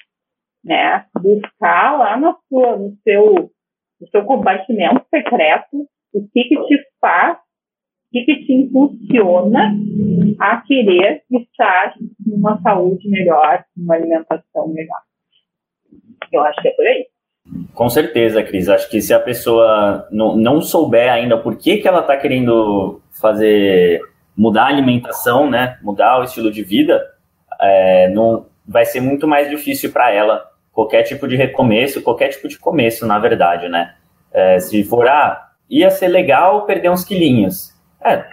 né? 0.63 1.05
Buscar 1.19 1.97
lá 1.97 2.17
na 2.17 2.35
sua, 2.47 2.77
no 2.77 2.95
seu, 3.03 3.49
no 3.99 4.07
seu 4.11 4.23
compartimento 4.25 5.03
secreto 5.09 5.87
o 6.13 6.27
que, 6.31 6.43
que 6.43 6.61
te 6.67 6.85
faz 7.01 7.39
que, 8.15 8.23
que 8.23 8.45
te 8.45 8.53
impulsiona 8.53 9.75
a 10.39 10.61
querer 10.61 11.23
estar 11.29 11.95
numa 12.25 12.61
saúde 12.61 13.09
melhor, 13.09 13.65
numa 13.75 13.95
alimentação 13.95 14.69
melhor? 14.69 15.01
Eu 16.31 16.41
acho 16.41 16.61
que 16.61 16.69
é 16.69 16.71
por 16.71 16.85
aí. 16.85 17.05
Com 17.73 17.89
certeza, 17.89 18.41
Cris. 18.41 18.69
Acho 18.69 18.89
que 18.89 19.01
se 19.01 19.13
a 19.13 19.19
pessoa 19.19 20.07
não, 20.11 20.37
não 20.37 20.61
souber 20.61 21.11
ainda 21.11 21.37
por 21.37 21.57
que, 21.57 21.77
que 21.77 21.87
ela 21.87 21.99
está 21.99 22.15
querendo 22.15 23.01
fazer 23.19 23.99
mudar 24.35 24.63
a 24.63 24.67
alimentação, 24.67 25.49
né, 25.49 25.77
mudar 25.81 26.19
o 26.19 26.23
estilo 26.23 26.51
de 26.51 26.63
vida, 26.63 27.05
é, 27.61 28.09
não 28.09 28.47
vai 28.67 28.85
ser 28.85 28.99
muito 28.99 29.27
mais 29.27 29.49
difícil 29.49 29.91
para 29.91 30.11
ela 30.11 30.43
qualquer 30.71 31.03
tipo 31.03 31.27
de 31.27 31.35
recomeço, 31.35 32.01
qualquer 32.01 32.29
tipo 32.29 32.47
de 32.47 32.57
começo, 32.57 33.05
na 33.05 33.17
verdade, 33.19 33.69
né? 33.69 33.95
É, 34.33 34.59
se 34.59 34.83
for, 34.83 35.07
ah, 35.07 35.51
ia 35.69 35.89
ser 35.89 36.07
legal 36.07 36.65
perder 36.65 36.89
uns 36.89 37.05
quilinhos. 37.05 37.74
É, 38.05 38.23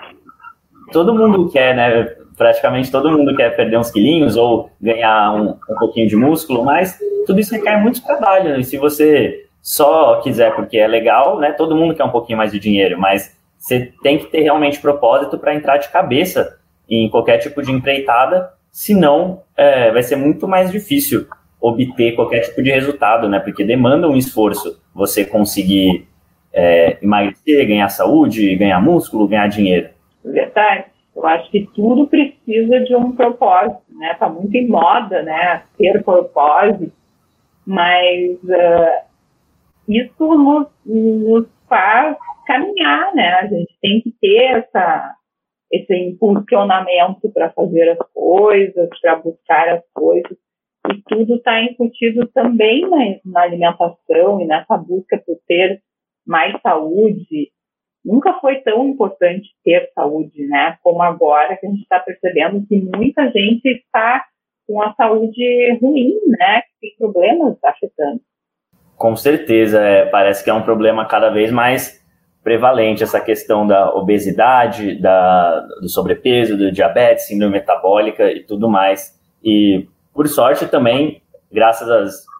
todo 0.92 1.14
mundo 1.14 1.50
quer, 1.50 1.74
né? 1.74 2.04
Praticamente 2.36 2.90
todo 2.90 3.10
mundo 3.10 3.34
quer 3.36 3.54
perder 3.56 3.78
uns 3.78 3.90
quilinhos 3.90 4.36
ou 4.36 4.70
ganhar 4.80 5.32
um, 5.34 5.50
um 5.50 5.78
pouquinho 5.78 6.08
de 6.08 6.16
músculo, 6.16 6.64
mas 6.64 6.98
tudo 7.26 7.40
isso 7.40 7.54
requer 7.54 7.80
muito 7.80 8.02
trabalho. 8.02 8.50
Né? 8.50 8.60
E 8.60 8.64
se 8.64 8.76
você 8.76 9.46
só 9.60 10.20
quiser 10.20 10.54
porque 10.54 10.76
é 10.76 10.86
legal, 10.86 11.38
né? 11.38 11.52
Todo 11.52 11.76
mundo 11.76 11.94
quer 11.94 12.04
um 12.04 12.10
pouquinho 12.10 12.38
mais 12.38 12.52
de 12.52 12.58
dinheiro, 12.58 12.98
mas 12.98 13.36
você 13.58 13.92
tem 14.02 14.18
que 14.18 14.26
ter 14.26 14.40
realmente 14.40 14.80
propósito 14.80 15.38
para 15.38 15.54
entrar 15.54 15.78
de 15.78 15.88
cabeça 15.88 16.58
em 16.88 17.08
qualquer 17.08 17.38
tipo 17.38 17.62
de 17.62 17.70
empreitada, 17.70 18.50
senão 18.70 19.42
é, 19.56 19.90
vai 19.92 20.02
ser 20.02 20.16
muito 20.16 20.48
mais 20.48 20.70
difícil 20.70 21.26
obter 21.60 22.16
qualquer 22.16 22.40
tipo 22.40 22.60
de 22.60 22.70
resultado, 22.70 23.28
né? 23.28 23.38
Porque 23.38 23.64
demanda 23.64 24.08
um 24.08 24.16
esforço 24.16 24.80
você 24.92 25.24
conseguir 25.24 26.08
é, 26.52 26.98
emagrecer, 27.02 27.66
ganhar 27.66 27.88
saúde, 27.88 28.54
ganhar 28.56 28.80
músculo, 28.80 29.28
ganhar 29.28 29.48
dinheiro. 29.48 29.88
Verdade. 30.24 30.86
Eu 31.14 31.26
acho 31.26 31.50
que 31.50 31.68
tudo 31.74 32.06
precisa 32.06 32.80
de 32.80 32.96
um 32.96 33.12
propósito, 33.12 33.82
né? 33.90 34.14
Tá 34.14 34.28
muito 34.28 34.54
em 34.54 34.66
moda, 34.66 35.22
né? 35.22 35.62
Ter 35.76 36.02
propósito, 36.02 36.92
mas 37.66 38.32
uh, 38.44 39.04
isso 39.86 40.14
nos, 40.18 40.68
nos 40.86 41.46
faz 41.68 42.16
caminhar, 42.46 43.14
né? 43.14 43.34
A 43.34 43.46
gente 43.46 43.76
tem 43.80 44.00
que 44.00 44.10
ter 44.20 44.58
essa, 44.58 45.14
esse 45.70 45.94
impulsionamento 45.94 47.30
para 47.30 47.50
fazer 47.50 47.90
as 47.90 47.98
coisas, 48.14 48.88
para 49.00 49.16
buscar 49.16 49.68
as 49.68 49.82
coisas. 49.92 50.36
E 50.90 51.02
tudo 51.08 51.36
está 51.36 51.62
incutido 51.62 52.26
também 52.28 52.88
na, 52.88 52.98
na 53.24 53.42
alimentação 53.42 54.40
e 54.40 54.46
nessa 54.46 54.76
busca 54.76 55.22
por 55.24 55.36
ter 55.46 55.80
mais 56.26 56.60
saúde. 56.60 57.50
Nunca 58.04 58.34
foi 58.40 58.56
tão 58.56 58.88
importante 58.88 59.50
ter 59.64 59.90
saúde, 59.94 60.46
né? 60.46 60.76
Como 60.82 61.00
agora 61.02 61.56
que 61.56 61.66
a 61.66 61.70
gente 61.70 61.82
está 61.82 62.00
percebendo 62.00 62.66
que 62.66 62.76
muita 62.76 63.30
gente 63.30 63.66
está 63.68 64.24
com 64.66 64.82
a 64.82 64.92
saúde 64.94 65.78
ruim, 65.80 66.14
né? 66.26 66.62
Tem 66.80 66.94
problemas 66.98 67.56
afetando. 67.64 68.20
Com 68.96 69.16
certeza, 69.16 69.80
é, 69.80 70.06
parece 70.06 70.42
que 70.42 70.50
é 70.50 70.54
um 70.54 70.62
problema 70.62 71.06
cada 71.06 71.30
vez 71.30 71.50
mais 71.50 72.02
prevalente 72.42 73.02
essa 73.02 73.20
questão 73.20 73.66
da 73.66 73.94
obesidade, 73.94 75.00
da, 75.00 75.60
do 75.80 75.88
sobrepeso, 75.88 76.56
do 76.56 76.72
diabetes, 76.72 77.26
síndrome 77.26 77.52
metabólica 77.52 78.30
e 78.32 78.42
tudo 78.42 78.68
mais. 78.68 79.18
E, 79.42 79.86
por 80.12 80.26
sorte, 80.26 80.66
também, 80.66 81.22
graças 81.50 81.88
às 81.88 82.31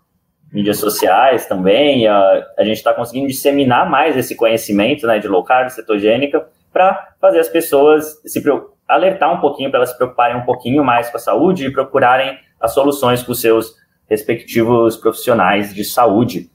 mídias 0.52 0.78
sociais 0.78 1.46
também. 1.46 2.06
A, 2.06 2.46
a 2.58 2.64
gente 2.64 2.76
está 2.76 2.92
conseguindo 2.92 3.28
disseminar 3.28 3.88
mais 3.88 4.16
esse 4.16 4.36
conhecimento 4.36 5.06
né, 5.06 5.18
de 5.18 5.26
low 5.26 5.42
carb, 5.42 5.70
cetogênica, 5.70 6.46
para 6.72 7.14
fazer 7.20 7.40
as 7.40 7.48
pessoas 7.48 8.20
se 8.24 8.42
alertar 8.88 9.32
um 9.32 9.40
pouquinho, 9.40 9.70
para 9.70 9.78
elas 9.78 9.90
se 9.90 9.96
preocuparem 9.96 10.36
um 10.36 10.44
pouquinho 10.44 10.84
mais 10.84 11.08
com 11.10 11.16
a 11.16 11.20
saúde 11.20 11.66
e 11.66 11.72
procurarem 11.72 12.38
as 12.60 12.74
soluções 12.74 13.22
com 13.22 13.34
seus 13.34 13.74
respectivos 14.08 14.96
profissionais 14.96 15.74
de 15.74 15.84
saúde. 15.84 16.50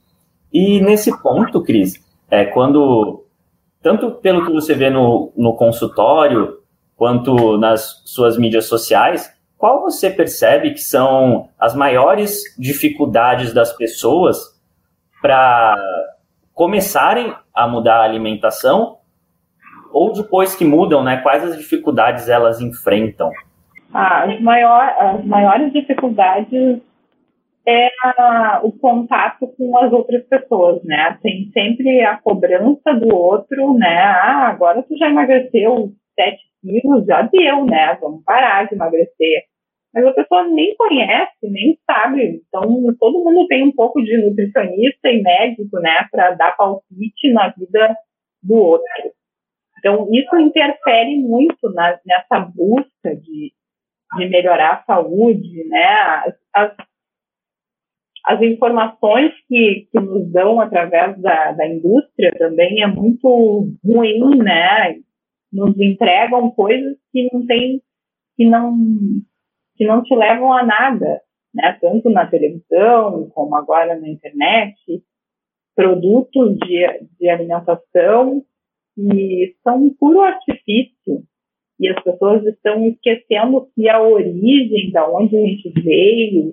E 0.52 0.80
nesse 0.80 1.16
ponto, 1.20 1.62
Cris, 1.62 1.94
é, 2.30 2.44
quando, 2.44 3.24
tanto 3.82 4.12
pelo 4.12 4.46
que 4.46 4.52
você 4.52 4.74
vê 4.74 4.90
no, 4.90 5.32
no 5.36 5.56
consultório, 5.56 6.58
quanto 6.96 7.58
nas 7.58 8.02
suas 8.04 8.38
mídias 8.38 8.66
sociais, 8.66 9.32
qual 9.58 9.82
você 9.82 10.08
percebe 10.08 10.70
que 10.70 10.80
são 10.80 11.48
as 11.58 11.74
maiores 11.74 12.42
dificuldades 12.56 13.52
das 13.52 13.76
pessoas 13.76 14.38
para 15.20 15.76
começarem 16.54 17.34
a 17.52 17.66
mudar 17.66 17.96
a 17.96 18.04
alimentação 18.04 18.98
ou 19.92 20.12
depois 20.12 20.54
que 20.54 20.64
mudam, 20.64 21.02
né? 21.02 21.16
Quais 21.18 21.42
as 21.42 21.56
dificuldades 21.56 22.28
elas 22.28 22.60
enfrentam? 22.60 23.32
Ah, 23.92 24.24
as, 24.24 24.40
maior, 24.40 24.94
as 24.98 25.24
maiores 25.24 25.72
dificuldades 25.72 26.80
é 27.66 27.88
a, 28.04 28.60
o 28.62 28.72
contato 28.72 29.46
com 29.56 29.76
as 29.78 29.92
outras 29.92 30.24
pessoas, 30.26 30.82
né? 30.84 31.18
Tem 31.20 31.50
sempre 31.52 32.02
a 32.02 32.16
cobrança 32.16 32.94
do 32.94 33.14
outro, 33.14 33.74
né? 33.74 33.98
Ah, 34.02 34.48
agora 34.48 34.82
tu 34.82 34.96
já 34.96 35.08
emagreceu 35.08 35.92
7 36.14 36.38
quilos, 36.62 37.06
já 37.06 37.22
deu, 37.22 37.64
né? 37.64 37.98
Vamos 38.00 38.22
parar 38.24 38.68
de 38.68 38.74
emagrecer. 38.74 39.47
Mas 39.98 40.06
a 40.06 40.12
pessoa 40.12 40.44
nem 40.44 40.76
conhece, 40.76 41.36
nem 41.42 41.76
sabe. 41.84 42.40
Então, 42.46 42.62
todo 43.00 43.24
mundo 43.24 43.48
tem 43.48 43.64
um 43.64 43.72
pouco 43.72 44.00
de 44.00 44.16
nutricionista 44.16 45.08
e 45.08 45.20
médico, 45.20 45.80
né? 45.80 46.06
Para 46.08 46.36
dar 46.36 46.56
palpite 46.56 47.32
na 47.32 47.48
vida 47.48 47.96
do 48.40 48.54
outro. 48.54 48.86
Então, 49.76 50.08
isso 50.12 50.36
interfere 50.38 51.16
muito 51.16 51.68
na, 51.72 51.98
nessa 52.06 52.38
busca 52.38 53.16
de, 53.16 53.52
de 54.16 54.28
melhorar 54.28 54.74
a 54.74 54.84
saúde, 54.84 55.64
né? 55.68 55.84
As, 56.54 56.76
as, 58.24 58.42
informações 58.42 59.32
que, 59.48 59.88
que 59.90 59.98
nos 59.98 60.30
dão 60.30 60.60
através 60.60 61.20
da, 61.20 61.52
da 61.52 61.66
indústria 61.66 62.30
também 62.38 62.84
é 62.84 62.86
muito 62.86 63.68
ruim, 63.84 64.38
né? 64.38 64.94
Nos 65.52 65.76
entregam 65.76 66.52
coisas 66.52 66.96
que 67.10 67.28
não 67.32 67.44
tem, 67.46 67.82
que 68.36 68.44
não, 68.44 68.76
que 69.78 69.86
não 69.86 70.02
te 70.02 70.14
levam 70.14 70.52
a 70.52 70.64
nada, 70.64 71.22
né? 71.54 71.78
Tanto 71.80 72.10
na 72.10 72.26
televisão 72.26 73.30
como 73.30 73.54
agora 73.54 73.98
na 73.98 74.08
internet, 74.08 74.74
produtos 75.74 76.58
de, 76.58 77.06
de 77.18 77.28
alimentação 77.30 78.42
que 78.96 79.54
são 79.62 79.76
um 79.84 79.94
puro 79.94 80.20
artifício 80.20 81.22
e 81.78 81.88
as 81.88 82.02
pessoas 82.02 82.44
estão 82.44 82.84
esquecendo 82.88 83.68
que 83.72 83.88
a 83.88 84.02
origem 84.02 84.90
da 84.90 85.08
onde 85.08 85.36
a 85.36 85.40
gente 85.40 85.68
veio 85.80 86.52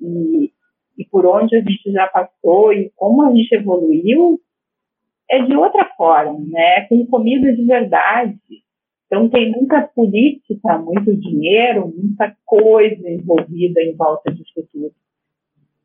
e, 0.00 0.50
e 0.98 1.04
por 1.08 1.24
onde 1.24 1.54
a 1.54 1.60
gente 1.60 1.92
já 1.92 2.08
passou 2.08 2.72
e 2.72 2.90
como 2.96 3.22
a 3.22 3.32
gente 3.32 3.54
evoluiu 3.54 4.40
é 5.30 5.40
de 5.40 5.54
outra 5.54 5.88
forma, 5.96 6.38
né? 6.48 6.82
Com 6.88 7.06
comida 7.06 7.52
de 7.52 7.64
verdade. 7.64 8.36
Então 9.14 9.28
tem 9.28 9.52
muita 9.52 9.80
política, 9.94 10.76
muito 10.78 11.14
dinheiro, 11.14 11.94
muita 11.96 12.36
coisa 12.44 13.08
envolvida 13.08 13.80
em 13.80 13.94
volta 13.94 14.32
disso 14.32 14.68
tudo. 14.72 14.92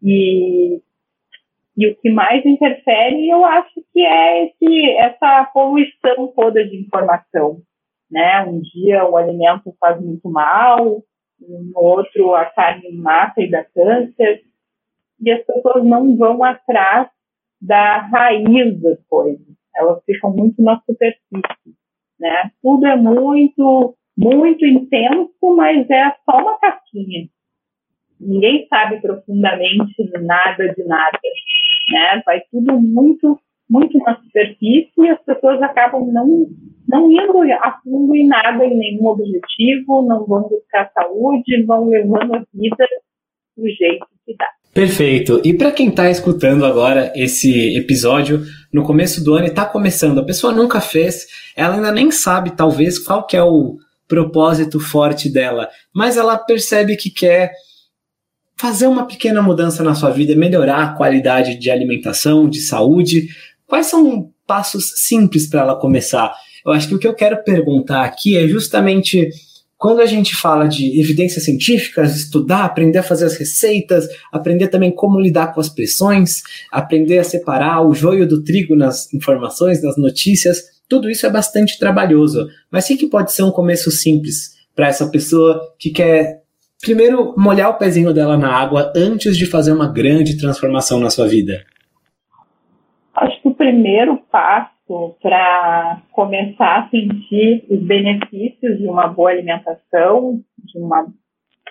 E 0.02 0.82
e 1.78 1.88
o 1.88 1.96
que 1.96 2.10
mais 2.10 2.46
interfere, 2.46 3.30
eu 3.30 3.46
acho 3.46 3.82
que 3.94 4.02
é 4.02 4.48
esse, 4.48 4.90
essa 4.98 5.46
poluição 5.54 6.28
toda 6.36 6.68
de 6.68 6.76
informação. 6.76 7.62
Né? 8.12 8.44
Um 8.46 8.60
dia 8.60 9.08
o 9.08 9.16
alimento 9.16 9.74
faz 9.80 10.02
muito 10.02 10.28
mal, 10.30 11.02
no 11.40 11.80
outro 11.80 12.34
a 12.34 12.46
carne 12.46 12.92
mata 12.92 13.42
e 13.42 13.50
dá 13.50 13.64
câncer, 13.64 14.44
e 15.22 15.32
as 15.32 15.46
pessoas 15.46 15.86
não 15.86 16.18
vão 16.18 16.44
atrás 16.44 17.08
da 17.62 18.00
raiz 18.00 18.82
das 18.82 19.00
coisas. 19.08 19.48
Elas 19.74 20.04
ficam 20.04 20.36
muito 20.36 20.62
na 20.62 20.82
superfície. 20.82 21.80
Né? 22.20 22.52
Tudo 22.62 22.86
é 22.86 22.96
muito, 22.96 23.96
muito 24.18 24.66
intenso, 24.66 25.56
mas 25.56 25.90
é 25.90 26.14
só 26.26 26.38
uma 26.38 26.58
casquinha. 26.60 27.28
Ninguém 28.20 28.68
sabe 28.68 29.00
profundamente 29.00 29.94
nada 30.22 30.74
de 30.74 30.84
nada 30.84 31.18
né? 31.90 32.22
Vai 32.26 32.42
tudo 32.52 32.80
muito, 32.80 33.40
muito 33.70 33.98
na 34.00 34.16
superfície 34.22 34.92
e 34.98 35.10
as 35.10 35.22
pessoas 35.24 35.62
acabam 35.62 36.06
não, 36.12 36.48
não 36.88 37.12
indo 37.12 37.42
a 37.54 37.80
fundo 37.84 38.16
em 38.16 38.28
nada, 38.28 38.64
em 38.66 38.78
nenhum 38.78 39.08
objetivo, 39.08 40.02
não 40.04 40.26
vão 40.26 40.50
buscar 40.50 40.92
saúde, 40.94 41.64
vão 41.64 41.88
levando 41.88 42.36
a 42.36 42.44
vida 42.54 42.88
do 43.60 43.68
jeito 43.68 44.06
que 44.26 44.36
dá. 44.38 44.46
Perfeito. 44.74 45.42
E 45.44 45.54
para 45.54 45.72
quem 45.72 45.90
está 45.90 46.10
escutando 46.10 46.66
agora 46.66 47.12
esse 47.16 47.76
episódio, 47.76 48.46
no 48.72 48.84
começo 48.84 49.24
do 49.24 49.34
ano 49.34 49.48
e 49.48 49.50
está 49.50 49.66
começando, 49.66 50.20
a 50.20 50.26
pessoa 50.26 50.54
nunca 50.54 50.80
fez, 50.80 51.26
ela 51.56 51.76
ainda 51.76 51.92
nem 51.92 52.12
sabe, 52.12 52.52
talvez, 52.52 53.00
qual 53.00 53.26
que 53.26 53.36
é 53.36 53.44
o 53.44 53.78
propósito 54.08 54.80
forte 54.80 55.30
dela, 55.30 55.70
mas 55.94 56.18
ela 56.18 56.38
percebe 56.38 56.96
que 56.96 57.10
quer 57.10 57.52
fazer 58.58 58.88
uma 58.88 59.08
pequena 59.08 59.42
mudança 59.42 59.84
na 59.84 59.96
sua 59.96 60.10
vida, 60.12 60.36
melhorar 60.36 60.84
a 60.84 60.94
qualidade 60.94 61.58
de 61.58 61.72
alimentação, 61.72 62.50
de 62.50 62.60
saúde? 62.60 63.30
Quais 63.66 63.86
são 63.86 64.32
passos 64.46 64.94
simples 65.06 65.48
para 65.50 65.62
ela 65.62 65.80
começar? 65.80 66.34
Eu 66.66 66.74
acho 66.74 66.88
que 66.88 66.96
o 66.96 67.00
que 67.00 67.08
eu 67.08 67.14
quero 67.14 67.44
perguntar 67.44 68.04
aqui 68.04 68.38
é 68.38 68.48
justamente 68.48 69.30
quando 69.80 70.02
a 70.02 70.06
gente 70.06 70.36
fala 70.36 70.68
de 70.68 71.00
evidências 71.00 71.46
científicas, 71.46 72.14
estudar, 72.14 72.66
aprender 72.66 72.98
a 72.98 73.04
fazer 73.04 73.24
as 73.24 73.38
receitas, 73.38 74.10
aprender 74.30 74.68
também 74.68 74.94
como 74.94 75.18
lidar 75.18 75.54
com 75.54 75.62
as 75.62 75.70
pressões, 75.70 76.44
aprender 76.70 77.18
a 77.18 77.24
separar 77.24 77.82
o 77.88 77.94
joio 77.94 78.28
do 78.28 78.44
trigo 78.44 78.76
nas 78.76 79.12
informações, 79.14 79.82
nas 79.82 79.96
notícias, 79.98 80.82
tudo 80.90 81.10
isso 81.10 81.26
é 81.26 81.30
bastante 81.30 81.80
trabalhoso. 81.80 82.50
Mas 82.70 82.90
o 82.90 82.98
que 82.98 83.08
pode 83.08 83.32
ser 83.32 83.44
um 83.44 83.52
começo 83.52 83.90
simples 83.90 84.58
para 84.76 84.90
essa 84.90 85.08
pessoa 85.08 85.74
que 85.80 85.92
quer 85.92 86.42
primeiro 86.82 87.34
molhar 87.38 87.70
o 87.70 87.78
pezinho 87.78 88.14
dela 88.14 88.38
na 88.38 88.54
água 88.54 88.92
antes 88.94 89.38
de 89.38 89.46
fazer 89.46 89.72
uma 89.72 89.88
grande 89.88 90.38
transformação 90.38 91.00
na 91.00 91.10
sua 91.10 91.26
vida? 91.26 91.64
Acho 93.16 93.42
que 93.42 93.48
o 93.48 93.54
primeiro 93.54 94.18
passo 94.30 94.79
para 95.22 96.02
começar 96.12 96.86
a 96.86 96.90
sentir 96.90 97.66
os 97.70 97.80
benefícios 97.86 98.78
de 98.78 98.88
uma 98.88 99.08
boa 99.08 99.30
alimentação, 99.30 100.42
de 100.58 100.80
uma, 100.80 101.08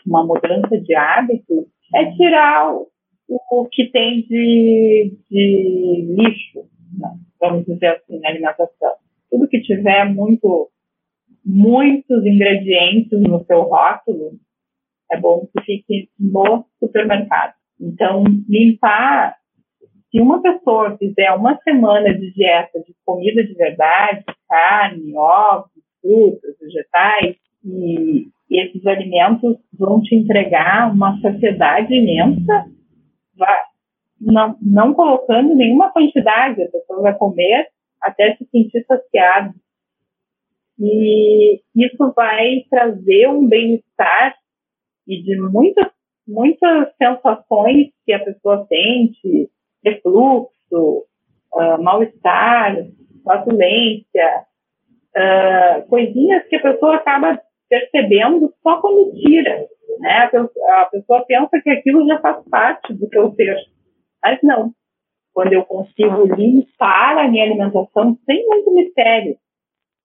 uma 0.06 0.24
mudança 0.24 0.80
de 0.80 0.94
hábitos, 0.94 1.66
é 1.94 2.12
tirar 2.12 2.72
o, 2.72 2.88
o 3.28 3.68
que 3.70 3.90
tem 3.90 4.22
de, 4.22 5.16
de 5.30 6.16
lixo, 6.16 6.68
né? 6.98 7.08
vamos 7.40 7.66
dizer 7.66 7.96
assim, 7.96 8.18
na 8.20 8.28
alimentação. 8.28 8.94
Tudo 9.30 9.48
que 9.48 9.60
tiver 9.62 10.04
muito, 10.12 10.70
muitos 11.44 12.24
ingredientes 12.24 13.20
no 13.20 13.44
seu 13.44 13.62
rótulo, 13.62 14.32
é 15.10 15.18
bom 15.18 15.46
que 15.52 15.64
fique 15.64 16.10
no 16.18 16.64
supermercado. 16.78 17.54
Então, 17.80 18.24
limpar. 18.48 19.37
Se 20.10 20.20
uma 20.20 20.40
pessoa 20.40 20.96
fizer 20.96 21.30
uma 21.32 21.58
semana 21.62 22.14
de 22.14 22.32
dieta 22.32 22.80
de 22.80 22.94
comida 23.04 23.44
de 23.44 23.54
verdade, 23.54 24.24
carne, 24.48 25.14
ovos, 25.14 25.70
frutas, 26.00 26.56
vegetais, 26.60 27.36
e 27.64 28.30
esses 28.50 28.86
alimentos 28.86 29.58
vão 29.78 30.00
te 30.00 30.14
entregar 30.14 30.90
uma 30.92 31.20
saciedade 31.20 31.94
imensa, 31.94 32.64
não, 34.20 34.56
não 34.62 34.94
colocando 34.94 35.54
nenhuma 35.54 35.92
quantidade, 35.92 36.62
a 36.62 36.70
pessoa 36.70 37.02
vai 37.02 37.14
comer 37.16 37.68
até 38.02 38.34
se 38.36 38.46
sentir 38.46 38.84
saciado. 38.86 39.54
E 40.78 41.60
isso 41.74 42.12
vai 42.14 42.64
trazer 42.70 43.28
um 43.28 43.46
bem-estar 43.46 44.36
e 45.06 45.22
de 45.22 45.40
muitas, 45.40 45.90
muitas 46.26 46.88
sensações 46.96 47.88
que 48.04 48.12
a 48.12 48.24
pessoa 48.24 48.66
sente, 48.68 49.50
refluxo, 49.90 51.04
uh, 51.54 51.82
mal-estar, 51.82 52.76
flatulência, 53.22 54.44
uh, 55.16 55.88
coisinhas 55.88 56.46
que 56.48 56.56
a 56.56 56.62
pessoa 56.62 56.96
acaba 56.96 57.40
percebendo 57.68 58.52
só 58.62 58.80
quando 58.80 59.12
tira. 59.20 59.66
Né? 60.00 60.30
A, 60.70 60.84
pessoa, 60.86 61.24
pensa 61.26 61.60
que 61.62 61.70
aquilo 61.70 62.06
já 62.06 62.18
faz 62.20 62.42
parte 62.48 62.94
do 62.94 63.08
seu 63.08 63.32
ser, 63.34 63.56
mas 64.22 64.38
não. 64.42 64.72
Quando 65.32 65.52
eu 65.52 65.64
consigo 65.64 66.34
limpar 66.34 67.18
a 67.18 67.28
minha 67.28 67.44
alimentação 67.44 68.18
sem 68.26 68.46
muito 68.46 68.74
mistério, 68.74 69.36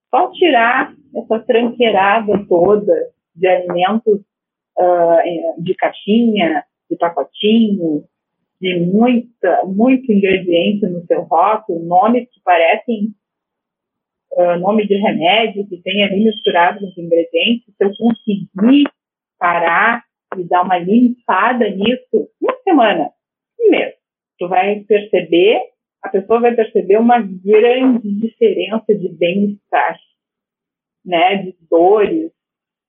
só 0.09 0.29
tirar 0.31 0.93
essa 1.15 1.39
tranqueirada 1.39 2.45
toda 2.47 2.93
de 3.35 3.47
alimentos 3.47 4.19
uh, 4.77 5.63
de 5.63 5.73
caixinha, 5.75 6.63
de 6.89 6.97
pacotinho, 6.97 8.03
de 8.63 8.79
muita, 8.79 9.65
muito 9.65 10.09
ingrediente 10.09 10.87
no 10.87 11.05
seu 11.05 11.23
rótulo, 11.23 11.85
nomes 11.85 12.29
que 12.29 12.39
parecem 12.45 13.13
uh, 14.31 14.57
nome 14.57 14.87
de 14.87 14.95
remédio, 14.95 15.67
que 15.67 15.81
tem 15.81 16.01
ali 16.01 16.23
misturado 16.23 16.85
os 16.85 16.97
ingredientes, 16.97 17.65
se 17.65 17.83
eu 17.83 17.91
conseguir 17.93 18.89
parar 19.37 20.01
e 20.37 20.45
dar 20.45 20.61
uma 20.61 20.77
limpada 20.77 21.69
nisso, 21.71 22.29
uma 22.41 22.55
semana, 22.63 23.09
um 23.59 23.69
mês, 23.69 23.95
tu 24.39 24.47
vai 24.47 24.79
perceber, 24.87 25.59
a 26.01 26.07
pessoa 26.07 26.39
vai 26.39 26.55
perceber 26.55 26.97
uma 26.97 27.19
grande 27.19 28.13
diferença 28.13 28.95
de 28.95 29.09
bem-estar, 29.09 29.99
né, 31.05 31.35
de 31.35 31.57
dores, 31.69 32.31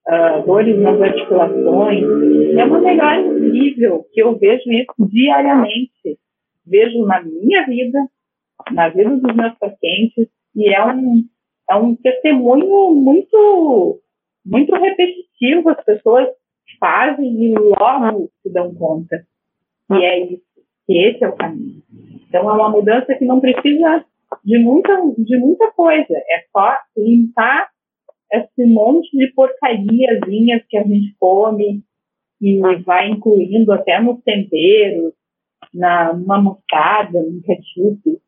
uh, 0.08 0.46
dores 0.46 0.78
nas 0.80 1.00
articulações, 1.00 2.02
é 2.56 2.64
uma 2.64 2.80
melhora 2.80 3.20
incrível 3.20 4.06
que 4.12 4.22
eu 4.22 4.36
vejo 4.38 4.70
isso 4.70 5.08
diariamente. 5.10 6.18
Vejo 6.66 7.04
na 7.04 7.22
minha 7.22 7.66
vida, 7.66 7.98
na 8.72 8.88
vida 8.88 9.16
dos 9.16 9.34
meus 9.34 9.54
pacientes, 9.58 10.28
e 10.54 10.72
é 10.72 10.84
um, 10.84 11.22
é 11.68 11.76
um 11.76 11.94
testemunho 11.96 12.94
muito, 12.94 14.00
muito 14.44 14.74
repetitivo. 14.74 15.68
As 15.68 15.84
pessoas 15.84 16.28
fazem 16.80 17.26
e 17.26 17.54
logo 17.54 18.30
se 18.42 18.50
dão 18.50 18.74
conta. 18.74 19.24
E 19.90 20.04
é 20.04 20.20
isso, 20.20 20.42
que 20.86 20.98
esse 20.98 21.22
é 21.22 21.28
o 21.28 21.36
caminho. 21.36 21.82
Então, 22.28 22.48
é 22.48 22.52
uma 22.52 22.70
mudança 22.70 23.14
que 23.14 23.24
não 23.24 23.40
precisa 23.40 24.04
de 24.44 24.58
muita, 24.58 24.96
de 25.18 25.38
muita 25.38 25.70
coisa, 25.72 26.12
é 26.12 26.44
só 26.50 26.76
limpar 26.96 27.68
esse 28.38 28.66
monte 28.66 29.16
de 29.16 29.32
porcariazinhas 29.34 30.62
que 30.68 30.76
a 30.76 30.82
gente 30.82 31.14
come 31.18 31.82
e 32.40 32.60
vai 32.84 33.08
incluindo 33.08 33.72
até 33.72 34.00
nos 34.00 34.22
temperos, 34.22 35.12
na, 35.72 36.12
numa 36.12 36.40
no 36.40 36.60
ketchup, 36.66 38.20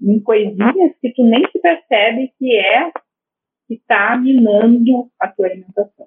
em 0.00 0.20
coisinhas 0.20 0.92
que 1.00 1.12
tu 1.14 1.24
nem 1.24 1.42
se 1.50 1.58
percebe 1.58 2.32
que 2.38 2.56
é 2.56 2.90
que 3.68 3.74
está 3.74 4.16
minando 4.16 5.08
a 5.18 5.28
tua 5.28 5.46
alimentação. 5.46 6.06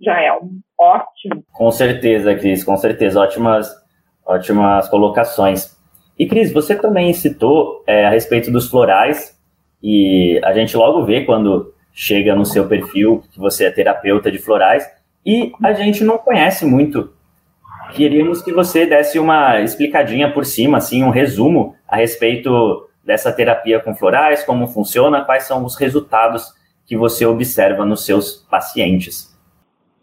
Já 0.00 0.20
é 0.20 0.32
um 0.32 0.60
ótimo. 0.78 1.44
Com 1.52 1.70
certeza, 1.70 2.34
Cris, 2.34 2.62
com 2.62 2.76
certeza. 2.76 3.20
Ótimas, 3.20 3.70
ótimas 4.24 4.88
colocações. 4.88 5.76
E, 6.18 6.26
Cris, 6.26 6.52
você 6.52 6.78
também 6.78 7.12
citou 7.12 7.82
é, 7.86 8.06
a 8.06 8.10
respeito 8.10 8.50
dos 8.50 8.70
florais, 8.70 9.36
e 9.82 10.40
a 10.42 10.52
gente 10.52 10.76
logo 10.76 11.04
vê 11.04 11.24
quando 11.24 11.74
chega 11.96 12.34
no 12.34 12.44
seu 12.44 12.68
perfil 12.68 13.24
que 13.32 13.38
você 13.38 13.64
é 13.64 13.70
terapeuta 13.70 14.30
de 14.30 14.36
florais 14.36 14.86
e 15.24 15.50
a 15.62 15.72
gente 15.72 16.04
não 16.04 16.18
conhece 16.18 16.66
muito. 16.66 17.10
Queríamos 17.94 18.42
que 18.42 18.52
você 18.52 18.84
desse 18.84 19.18
uma 19.18 19.60
explicadinha 19.62 20.30
por 20.30 20.44
cima, 20.44 20.76
assim, 20.76 21.02
um 21.02 21.08
resumo 21.08 21.74
a 21.88 21.96
respeito 21.96 22.86
dessa 23.02 23.32
terapia 23.32 23.80
com 23.80 23.94
florais, 23.94 24.44
como 24.44 24.66
funciona, 24.66 25.24
quais 25.24 25.44
são 25.44 25.64
os 25.64 25.76
resultados 25.76 26.52
que 26.84 26.96
você 26.96 27.24
observa 27.24 27.84
nos 27.86 28.04
seus 28.04 28.46
pacientes. 28.50 29.34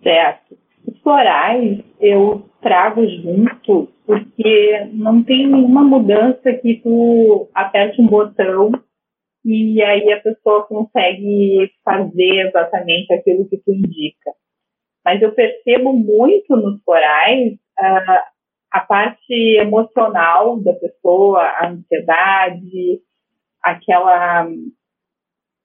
Certo. 0.02 0.58
Os 0.88 1.00
florais 1.00 1.80
eu 2.00 2.50
trago 2.60 3.06
junto 3.08 3.90
porque 4.06 4.88
não 4.94 5.22
tem 5.22 5.48
nenhuma 5.48 5.84
mudança 5.84 6.52
que 6.54 6.82
tu 6.84 7.48
aperte 7.54 8.02
um 8.02 8.08
botão 8.08 8.72
e 9.46 9.82
aí 9.82 10.12
a 10.12 10.22
pessoa 10.22 10.66
consegue 10.68 11.72
fazer 11.84 12.48
exatamente 12.48 13.14
aquilo 13.14 13.48
que 13.48 13.58
tu 13.58 13.72
indica. 13.74 14.32
Mas 15.04 15.22
eu 15.22 15.34
percebo 15.34 15.92
muito 15.94 16.56
nos 16.56 16.82
corais 16.84 17.54
uh, 17.54 18.34
a 18.72 18.80
parte 18.80 19.34
emocional 19.60 20.60
da 20.62 20.74
pessoa, 20.74 21.42
a 21.42 21.68
ansiedade, 21.68 23.02
aquela 23.62 24.48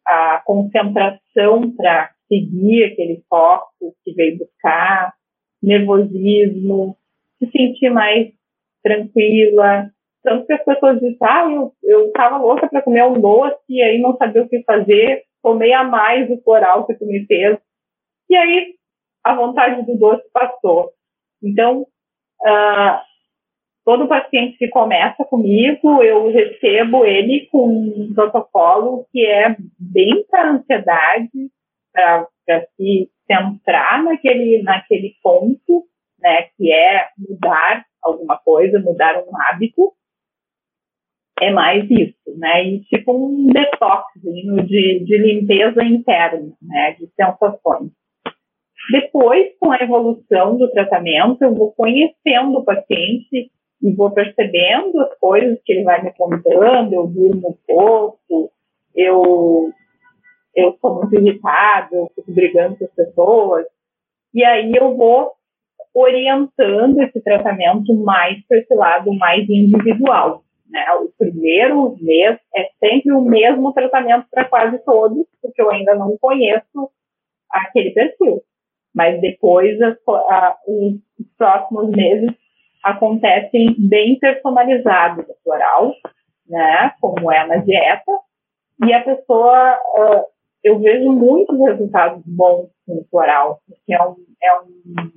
a 0.06 0.40
concentração 0.44 1.70
para 1.76 2.10
seguir 2.28 2.84
aquele 2.84 3.22
foco 3.28 3.94
que 4.02 4.12
veio 4.14 4.38
buscar, 4.38 5.12
nervosismo, 5.62 6.96
se 7.38 7.50
sentir 7.50 7.90
mais 7.90 8.32
tranquila, 8.82 9.90
tanto 10.22 10.46
que 10.46 10.52
as 10.52 10.64
pessoas 10.64 10.98
dizem, 11.00 11.16
ah, 11.22 11.50
eu, 11.50 11.72
eu 11.82 12.12
tava 12.12 12.38
louca 12.38 12.68
para 12.68 12.82
comer 12.82 13.04
um 13.04 13.20
doce 13.20 13.56
e 13.68 13.82
aí 13.82 14.00
não 14.00 14.16
sabia 14.16 14.42
o 14.42 14.48
que 14.48 14.62
fazer, 14.64 15.22
tomei 15.42 15.72
a 15.72 15.84
mais 15.84 16.30
o 16.30 16.40
floral 16.42 16.86
que 16.86 16.94
tu 16.94 17.06
me 17.06 17.24
fez. 17.26 17.58
E 18.28 18.36
aí 18.36 18.74
a 19.24 19.34
vontade 19.34 19.84
do 19.84 19.96
doce 19.96 20.24
passou. 20.32 20.90
Então, 21.42 21.82
uh, 21.82 23.00
todo 23.84 24.08
paciente 24.08 24.58
que 24.58 24.68
começa 24.68 25.24
comigo, 25.24 26.02
eu 26.02 26.30
recebo 26.30 27.04
ele 27.04 27.46
com 27.50 27.68
um 27.68 28.12
protocolo 28.14 29.06
que 29.12 29.24
é 29.24 29.56
bem 29.78 30.24
para 30.30 30.50
ansiedade, 30.50 31.50
para 31.92 32.26
se 32.76 33.10
centrar 33.26 34.02
naquele, 34.02 34.62
naquele 34.62 35.14
ponto, 35.22 35.86
né, 36.18 36.48
que 36.56 36.72
é 36.72 37.08
mudar 37.16 37.84
alguma 38.02 38.38
coisa, 38.38 38.80
mudar 38.80 39.16
um 39.18 39.30
hábito, 39.42 39.92
é 41.40 41.50
mais 41.50 41.84
isso, 41.90 42.38
né? 42.38 42.64
E 42.64 42.80
tipo 42.84 43.12
um 43.12 43.46
detox 43.48 44.06
de, 44.16 45.04
de 45.04 45.18
limpeza 45.18 45.82
interna, 45.84 46.52
né? 46.62 46.96
De 46.98 47.08
sensações. 47.14 47.90
Depois, 48.90 49.52
com 49.60 49.70
a 49.70 49.78
evolução 49.82 50.56
do 50.56 50.70
tratamento, 50.70 51.42
eu 51.42 51.54
vou 51.54 51.72
conhecendo 51.72 52.58
o 52.58 52.64
paciente 52.64 53.50
e 53.82 53.92
vou 53.94 54.10
percebendo 54.10 54.98
as 55.00 55.18
coisas 55.18 55.58
que 55.64 55.72
ele 55.72 55.84
vai 55.84 56.02
me 56.02 56.12
contando, 56.12 56.92
eu 56.92 57.06
durmo 57.06 57.58
pouco, 57.66 58.50
eu, 58.94 59.70
eu 60.56 60.76
sou 60.80 60.96
muito 60.96 61.14
irritado, 61.14 61.94
eu 61.94 62.10
fico 62.14 62.32
brigando 62.32 62.76
com 62.76 62.84
as 62.84 62.94
pessoas, 62.94 63.66
e 64.34 64.42
aí 64.44 64.74
eu 64.74 64.96
vou 64.96 65.32
orientando 65.94 67.00
esse 67.02 67.20
tratamento 67.20 67.94
mais 67.94 68.44
para 68.46 68.58
esse 68.58 68.74
lado 68.74 69.12
mais 69.14 69.48
individual. 69.48 70.42
Né? 70.68 70.84
O 71.00 71.10
primeiro 71.18 71.96
mês 72.00 72.38
é 72.54 72.70
sempre 72.78 73.12
o 73.12 73.22
mesmo 73.22 73.72
tratamento 73.72 74.26
para 74.30 74.44
quase 74.44 74.78
todos, 74.84 75.26
porque 75.40 75.60
eu 75.60 75.70
ainda 75.70 75.94
não 75.94 76.16
conheço 76.18 76.90
aquele 77.50 77.90
perfil. 77.90 78.42
Mas 78.94 79.20
depois, 79.20 79.80
a, 79.80 79.96
a, 80.08 80.56
os 80.66 81.00
próximos 81.36 81.90
meses 81.90 82.30
acontecem 82.82 83.74
bem 83.78 84.18
personalizados 84.18 85.26
floral, 85.42 85.94
né? 86.46 86.92
Como 87.00 87.30
é 87.32 87.46
na 87.46 87.56
dieta. 87.56 88.12
E 88.84 88.92
a 88.92 89.02
pessoa, 89.02 89.74
uh, 89.74 90.24
eu 90.62 90.78
vejo 90.78 91.12
muitos 91.12 91.58
resultados 91.58 92.22
bons 92.26 92.68
no 92.86 93.04
floral, 93.10 93.60
porque 93.66 93.94
é 93.94 94.02
um, 94.02 94.16
é 94.42 94.60
um, 94.60 95.12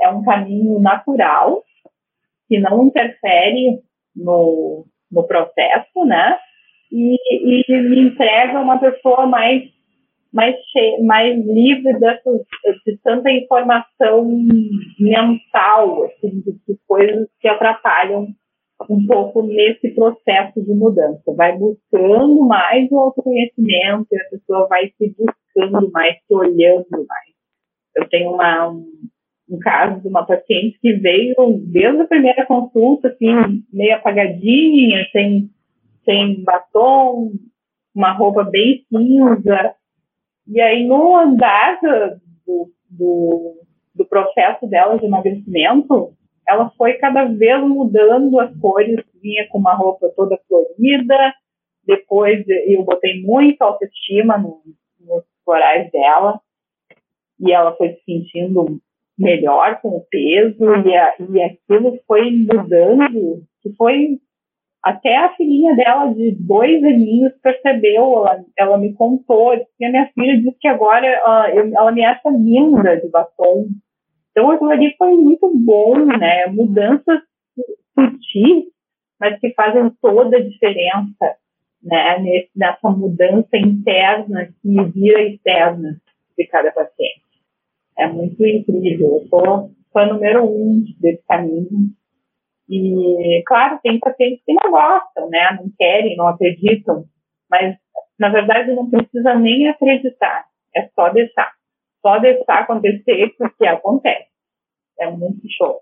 é 0.00 0.08
um 0.08 0.24
caminho 0.24 0.78
natural 0.80 1.62
que 2.48 2.58
não 2.58 2.86
interfere 2.86 3.80
no, 4.14 4.86
no 5.10 5.26
processo, 5.26 6.04
né? 6.04 6.38
E, 6.92 7.16
e 7.70 7.80
me 7.82 8.00
entrega 8.08 8.60
uma 8.60 8.78
pessoa 8.78 9.26
mais 9.26 9.62
mais 10.32 10.54
cheia, 10.70 11.02
mais 11.02 11.44
livre 11.44 11.98
dessas, 11.98 12.40
de 12.86 12.96
tanta 13.02 13.30
informação 13.32 14.24
mental, 14.98 16.04
assim, 16.04 16.40
de, 16.40 16.52
de 16.52 16.78
coisas 16.86 17.28
que 17.40 17.48
atrapalham 17.48 18.28
um 18.88 19.06
pouco 19.06 19.42
nesse 19.42 19.90
processo 19.94 20.62
de 20.62 20.72
mudança. 20.72 21.34
Vai 21.34 21.56
buscando 21.58 22.46
mais 22.46 22.90
o 22.90 22.98
autoconhecimento 22.98 24.06
e 24.12 24.20
a 24.20 24.30
pessoa 24.30 24.68
vai 24.68 24.92
se 24.96 25.14
buscando 25.18 25.90
mais, 25.90 26.16
se 26.26 26.34
olhando 26.34 26.86
mais. 26.90 27.30
Eu 27.96 28.08
tenho 28.08 28.32
uma, 28.32 28.70
um, 28.70 28.86
um 29.50 29.58
caso 29.58 30.00
de 30.00 30.08
uma 30.08 30.24
paciente 30.24 30.78
que 30.80 30.92
veio 30.94 31.34
desde 31.66 32.02
a 32.02 32.06
primeira 32.06 32.46
consulta, 32.46 33.08
assim, 33.08 33.64
meio 33.72 33.96
apagadinha, 33.96 35.06
sem, 35.10 35.50
sem 36.04 36.44
batom, 36.44 37.32
uma 37.94 38.12
roupa 38.12 38.44
bem 38.44 38.84
cinza. 38.88 39.74
E 40.46 40.60
aí, 40.60 40.86
no 40.86 41.16
andar 41.16 41.80
do, 42.46 42.70
do, 42.88 43.56
do 43.94 44.06
processo 44.06 44.66
dela 44.68 44.98
de 44.98 45.06
emagrecimento, 45.06 46.14
ela 46.48 46.70
foi 46.76 46.94
cada 46.94 47.24
vez 47.24 47.60
mudando 47.62 48.38
as 48.38 48.56
cores, 48.58 49.04
vinha 49.20 49.48
com 49.48 49.58
uma 49.58 49.74
roupa 49.74 50.12
toda 50.16 50.40
florida, 50.48 51.34
depois 51.84 52.44
eu 52.66 52.84
botei 52.84 53.20
muita 53.22 53.64
autoestima 53.64 54.38
no, 54.38 54.62
nos 55.00 55.24
florais 55.44 55.90
dela, 55.90 56.40
e 57.40 57.52
ela 57.52 57.74
foi 57.76 57.94
se 57.94 58.02
sentindo 58.04 58.80
melhor 59.20 59.80
com 59.80 59.88
o 59.90 60.06
peso 60.10 60.64
e, 60.86 60.96
a, 60.96 61.14
e 61.18 61.42
aquilo 61.42 61.98
foi 62.06 62.30
mudando, 62.30 63.42
que 63.62 63.72
foi 63.76 64.18
até 64.82 65.14
a 65.16 65.34
filhinha 65.36 65.76
dela 65.76 66.12
de 66.14 66.34
dois 66.40 66.82
aninhos 66.82 67.32
percebeu, 67.42 68.26
ela, 68.26 68.44
ela 68.58 68.78
me 68.78 68.94
contou, 68.94 69.54
que 69.76 69.84
a 69.84 69.90
minha 69.90 70.10
filha 70.14 70.38
disse 70.38 70.56
que 70.58 70.68
agora 70.68 71.06
eu, 71.54 71.70
ela 71.76 71.92
me 71.92 72.02
acha 72.02 72.30
linda 72.30 72.96
de 72.96 73.08
batom. 73.10 73.66
Então 74.30 74.50
aquilo 74.50 74.70
ali 74.70 74.94
foi 74.96 75.12
muito 75.12 75.52
bom, 75.54 76.06
né? 76.06 76.46
Mudanças 76.46 77.20
sutis, 77.94 78.64
mas 79.20 79.38
que 79.38 79.52
fazem 79.52 79.90
toda 80.00 80.38
a 80.38 80.42
diferença 80.42 81.36
né, 81.82 82.46
nessa 82.56 82.88
mudança 82.90 83.56
interna 83.56 84.48
que 84.62 84.82
vira 84.94 85.22
externa 85.22 86.00
de 86.38 86.46
cada 86.46 86.70
paciente. 86.72 87.29
É 88.00 88.08
muito 88.08 88.42
incrível. 88.46 89.20
Eu 89.20 89.28
sou 89.28 89.70
fã 89.92 90.06
número 90.06 90.44
um 90.44 90.82
desse 90.98 91.22
caminho. 91.28 91.90
E, 92.66 93.42
claro, 93.46 93.78
tem 93.82 93.98
pacientes 93.98 94.42
que 94.46 94.54
não 94.54 94.70
gostam, 94.70 95.28
né, 95.28 95.58
não 95.60 95.70
querem, 95.76 96.16
não 96.16 96.28
acreditam, 96.28 97.04
mas, 97.50 97.76
na 98.16 98.28
verdade, 98.28 98.72
não 98.72 98.88
precisa 98.88 99.34
nem 99.34 99.68
acreditar, 99.68 100.44
é 100.74 100.88
só 100.94 101.08
deixar. 101.08 101.50
Só 102.00 102.18
deixar 102.20 102.60
acontecer, 102.60 103.34
porque 103.36 103.66
acontece. 103.66 104.28
É 105.00 105.10
muito 105.10 105.40
show. 105.50 105.80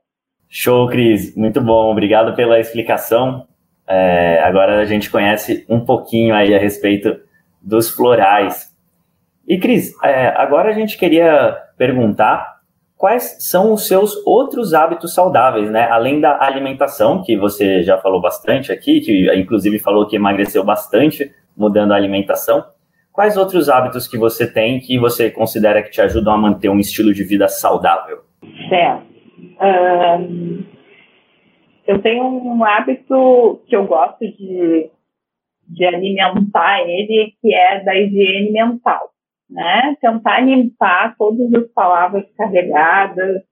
Show, 0.49 0.89
Cris. 0.89 1.37
Muito 1.37 1.61
bom. 1.61 1.93
Obrigado 1.93 2.35
pela 2.35 2.59
explicação. 2.59 3.47
É, 3.87 4.41
agora 4.41 4.81
a 4.81 4.85
gente 4.85 5.11
conhece 5.11 5.64
um 5.69 5.85
pouquinho 5.85 6.35
aí 6.35 6.55
a 6.55 6.59
respeito 6.59 7.21
dos 7.62 7.91
florais. 7.91 8.75
E, 9.47 9.59
Cris, 9.59 9.93
é, 10.03 10.29
agora 10.29 10.71
a 10.71 10.73
gente 10.73 10.99
queria 10.99 11.68
perguntar 11.79 12.59
quais 12.97 13.37
são 13.39 13.72
os 13.72 13.87
seus 13.87 14.14
outros 14.26 14.74
hábitos 14.74 15.14
saudáveis, 15.14 15.70
né? 15.70 15.89
Além 15.89 16.20
da 16.20 16.43
alimentação, 16.43 17.22
que 17.22 17.37
você 17.37 17.83
já 17.85 17.97
falou 17.97 18.20
bastante 18.20 18.72
aqui, 18.72 19.01
que 19.01 19.33
inclusive 19.35 19.79
falou 19.79 20.07
que 20.07 20.16
emagreceu 20.16 20.64
bastante 20.64 21.33
mudando 21.57 21.93
a 21.93 21.97
alimentação. 21.97 22.64
Quais 23.12 23.37
outros 23.37 23.68
hábitos 23.68 24.07
que 24.07 24.18
você 24.18 24.53
tem 24.53 24.81
que 24.81 24.99
você 24.99 25.31
considera 25.31 25.83
que 25.83 25.91
te 25.91 26.01
ajudam 26.01 26.35
a 26.35 26.39
manter 26.39 26.68
um 26.68 26.79
estilo 26.79 27.14
de 27.14 27.24
vida 27.24 27.49
saudável? 27.49 28.18
Certo. 28.68 29.07
Um, 29.61 30.64
eu 31.87 32.01
tenho 32.01 32.24
um 32.24 32.64
hábito 32.64 33.61
que 33.66 33.74
eu 33.74 33.87
gosto 33.87 34.20
de, 34.20 34.91
de 35.68 35.85
alimentar 35.85 36.81
ele, 36.83 37.35
que 37.41 37.55
é 37.55 37.83
da 37.83 37.97
higiene 37.97 38.53
mental. 38.53 39.11
Né? 39.51 39.96
Tentar 40.01 40.40
limpar 40.40 41.16
todas 41.16 41.53
as 41.55 41.70
palavras 41.72 42.24
carregadas, 42.36 43.42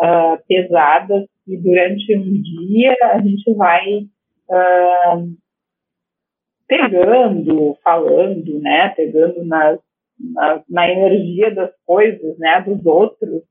uh, 0.00 0.38
pesadas, 0.48 1.26
e 1.46 1.56
durante 1.56 2.16
um 2.16 2.42
dia 2.42 2.96
a 3.12 3.20
gente 3.20 3.54
vai 3.54 4.00
uh, 4.48 5.36
pegando, 6.66 7.76
falando, 7.82 8.58
né? 8.60 8.88
Pegando 8.90 9.44
nas, 9.44 9.78
na, 10.18 10.62
na 10.68 10.90
energia 10.90 11.54
das 11.54 11.70
coisas, 11.84 12.38
né? 12.38 12.60
Dos 12.62 12.84
outros, 12.84 13.42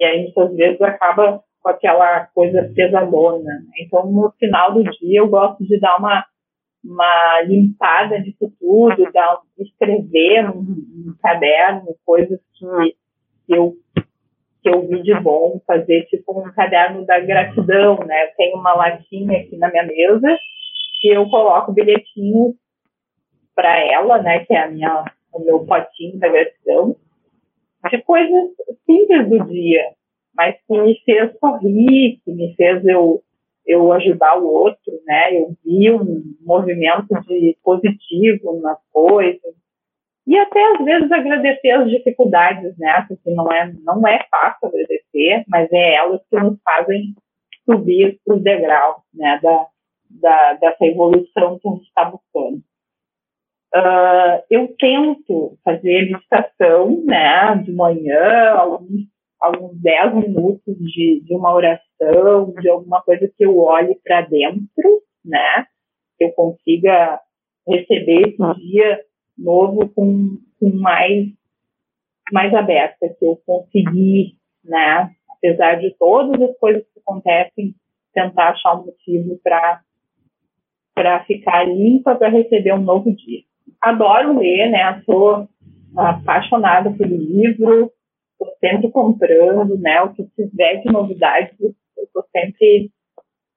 e 0.00 0.04
aí 0.04 0.22
muitas 0.22 0.56
vezes 0.56 0.80
acaba 0.80 1.42
com 1.60 1.68
aquela 1.68 2.26
coisa 2.26 2.70
pesadona. 2.74 3.42
Né? 3.42 3.72
Então, 3.80 4.06
no 4.10 4.30
final 4.38 4.74
do 4.74 4.84
dia, 4.84 5.20
eu 5.20 5.28
gosto 5.28 5.64
de 5.64 5.80
dar 5.80 5.96
uma, 5.96 6.24
uma 6.84 7.40
limpada 7.42 8.20
disso 8.20 8.52
tudo, 8.60 9.10
dar, 9.12 9.40
escrever 9.58 10.42
num, 10.42 10.62
num 10.62 11.16
caderno 11.22 11.96
coisas 12.04 12.38
que, 12.52 12.96
que, 13.46 13.56
eu, 13.56 13.74
que 14.62 14.68
eu 14.68 14.86
vi 14.86 15.02
de 15.02 15.14
bom, 15.20 15.60
fazer 15.66 16.04
tipo 16.06 16.38
um 16.38 16.52
caderno 16.52 17.04
da 17.06 17.18
gratidão, 17.20 17.98
né? 18.04 18.24
Eu 18.26 18.36
tenho 18.36 18.56
uma 18.56 18.74
latinha 18.74 19.40
aqui 19.40 19.56
na 19.56 19.70
minha 19.70 19.84
mesa 19.84 20.36
que 21.00 21.08
eu 21.08 21.28
coloco 21.28 21.72
bilhetinhos 21.72 22.54
para 23.54 23.78
ela, 23.80 24.22
né? 24.22 24.44
Que 24.44 24.54
é 24.54 24.62
a 24.62 24.70
minha, 24.70 25.04
o 25.32 25.40
meu 25.40 25.64
potinho 25.64 26.18
da 26.18 26.28
gratidão 26.28 26.96
de 27.90 28.02
coisas 28.02 28.50
simples 28.86 29.28
do 29.28 29.44
dia, 29.46 29.84
mas 30.34 30.56
que 30.66 30.78
me 30.78 30.98
fez 31.04 31.38
sorrir, 31.38 32.20
que 32.24 32.32
me 32.32 32.54
fez 32.56 32.84
eu, 32.86 33.22
eu 33.66 33.92
ajudar 33.92 34.38
o 34.38 34.46
outro, 34.46 34.92
né? 35.06 35.36
Eu 35.36 35.54
vi 35.64 35.90
um 35.90 36.22
movimento 36.40 37.08
de 37.26 37.56
positivo 37.62 38.60
nas 38.60 38.78
coisas. 38.92 39.54
E 40.26 40.38
até 40.38 40.72
às 40.72 40.84
vezes 40.84 41.12
agradecer 41.12 41.70
as 41.70 41.90
dificuldades, 41.90 42.76
né? 42.78 43.04
Porque 43.08 43.30
não 43.30 43.50
é, 43.52 43.72
não 43.84 44.06
é 44.06 44.24
fácil 44.30 44.68
agradecer, 44.68 45.44
mas 45.48 45.70
é 45.72 45.94
elas 45.94 46.20
que 46.28 46.36
nos 46.36 46.58
fazem 46.62 47.14
subir 47.64 48.18
os 48.26 48.42
degraus, 48.42 49.02
né? 49.12 49.38
Da, 49.42 49.66
da, 50.10 50.52
dessa 50.54 50.86
evolução 50.86 51.58
que 51.58 51.68
a 51.68 51.72
gente 51.72 51.86
está 51.86 52.04
buscando. 52.04 52.62
Uh, 53.74 54.38
eu 54.48 54.72
tento 54.78 55.58
fazer 55.64 56.12
meditação, 56.12 57.02
né, 57.04 57.56
de 57.56 57.72
manhã, 57.72 58.52
alguns, 58.52 59.08
alguns 59.44 59.80
10 59.80 60.14
minutos 60.14 60.76
de, 60.78 61.22
de 61.24 61.34
uma 61.34 61.54
oração, 61.54 62.52
de 62.60 62.68
alguma 62.68 63.02
coisa 63.02 63.30
que 63.36 63.44
eu 63.44 63.58
olhe 63.58 63.94
para 64.02 64.22
dentro, 64.22 65.02
né, 65.24 65.66
que 66.18 66.24
eu 66.24 66.32
consiga 66.32 67.20
receber 67.66 68.28
esse 68.28 68.60
dia 68.60 69.00
novo 69.36 69.88
com, 69.88 70.38
com 70.58 70.70
mais, 70.76 71.28
mais 72.32 72.54
aberta, 72.54 73.08
que 73.18 73.24
eu 73.24 73.40
conseguir, 73.44 74.36
né, 74.64 75.10
apesar 75.30 75.76
de 75.76 75.94
todas 75.98 76.40
as 76.40 76.56
coisas 76.58 76.82
que 76.82 77.00
acontecem, 77.00 77.74
tentar 78.12 78.50
achar 78.50 78.80
um 78.80 78.86
motivo 78.86 79.38
para 79.42 79.80
para 80.94 81.24
ficar 81.24 81.66
limpa 81.66 82.14
para 82.14 82.28
receber 82.28 82.72
um 82.72 82.80
novo 82.80 83.12
dia. 83.16 83.40
Adoro 83.82 84.38
ler, 84.38 84.70
né? 84.70 85.02
Sou 85.04 85.48
apaixonada 85.96 86.92
pelo 86.92 87.16
livro, 87.16 87.90
sempre 88.64 88.90
comprando, 88.90 89.78
né? 89.78 90.00
O 90.02 90.14
que 90.14 90.24
tiver 90.34 90.76
de 90.76 90.90
novidades, 90.90 91.54
eu 91.60 91.74
estou 92.02 92.24
sempre 92.32 92.90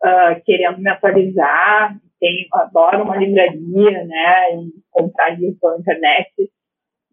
uh, 0.03 0.43
querendo 0.43 0.79
me 0.79 0.89
atualizar. 0.89 1.97
Tenho, 2.19 2.47
adoro 2.53 3.03
uma 3.03 3.15
livraria, 3.15 4.03
né? 4.05 4.55
E 4.55 4.73
comprar 4.91 5.39
livros 5.39 5.59
pela 5.59 5.77
internet. 5.79 6.51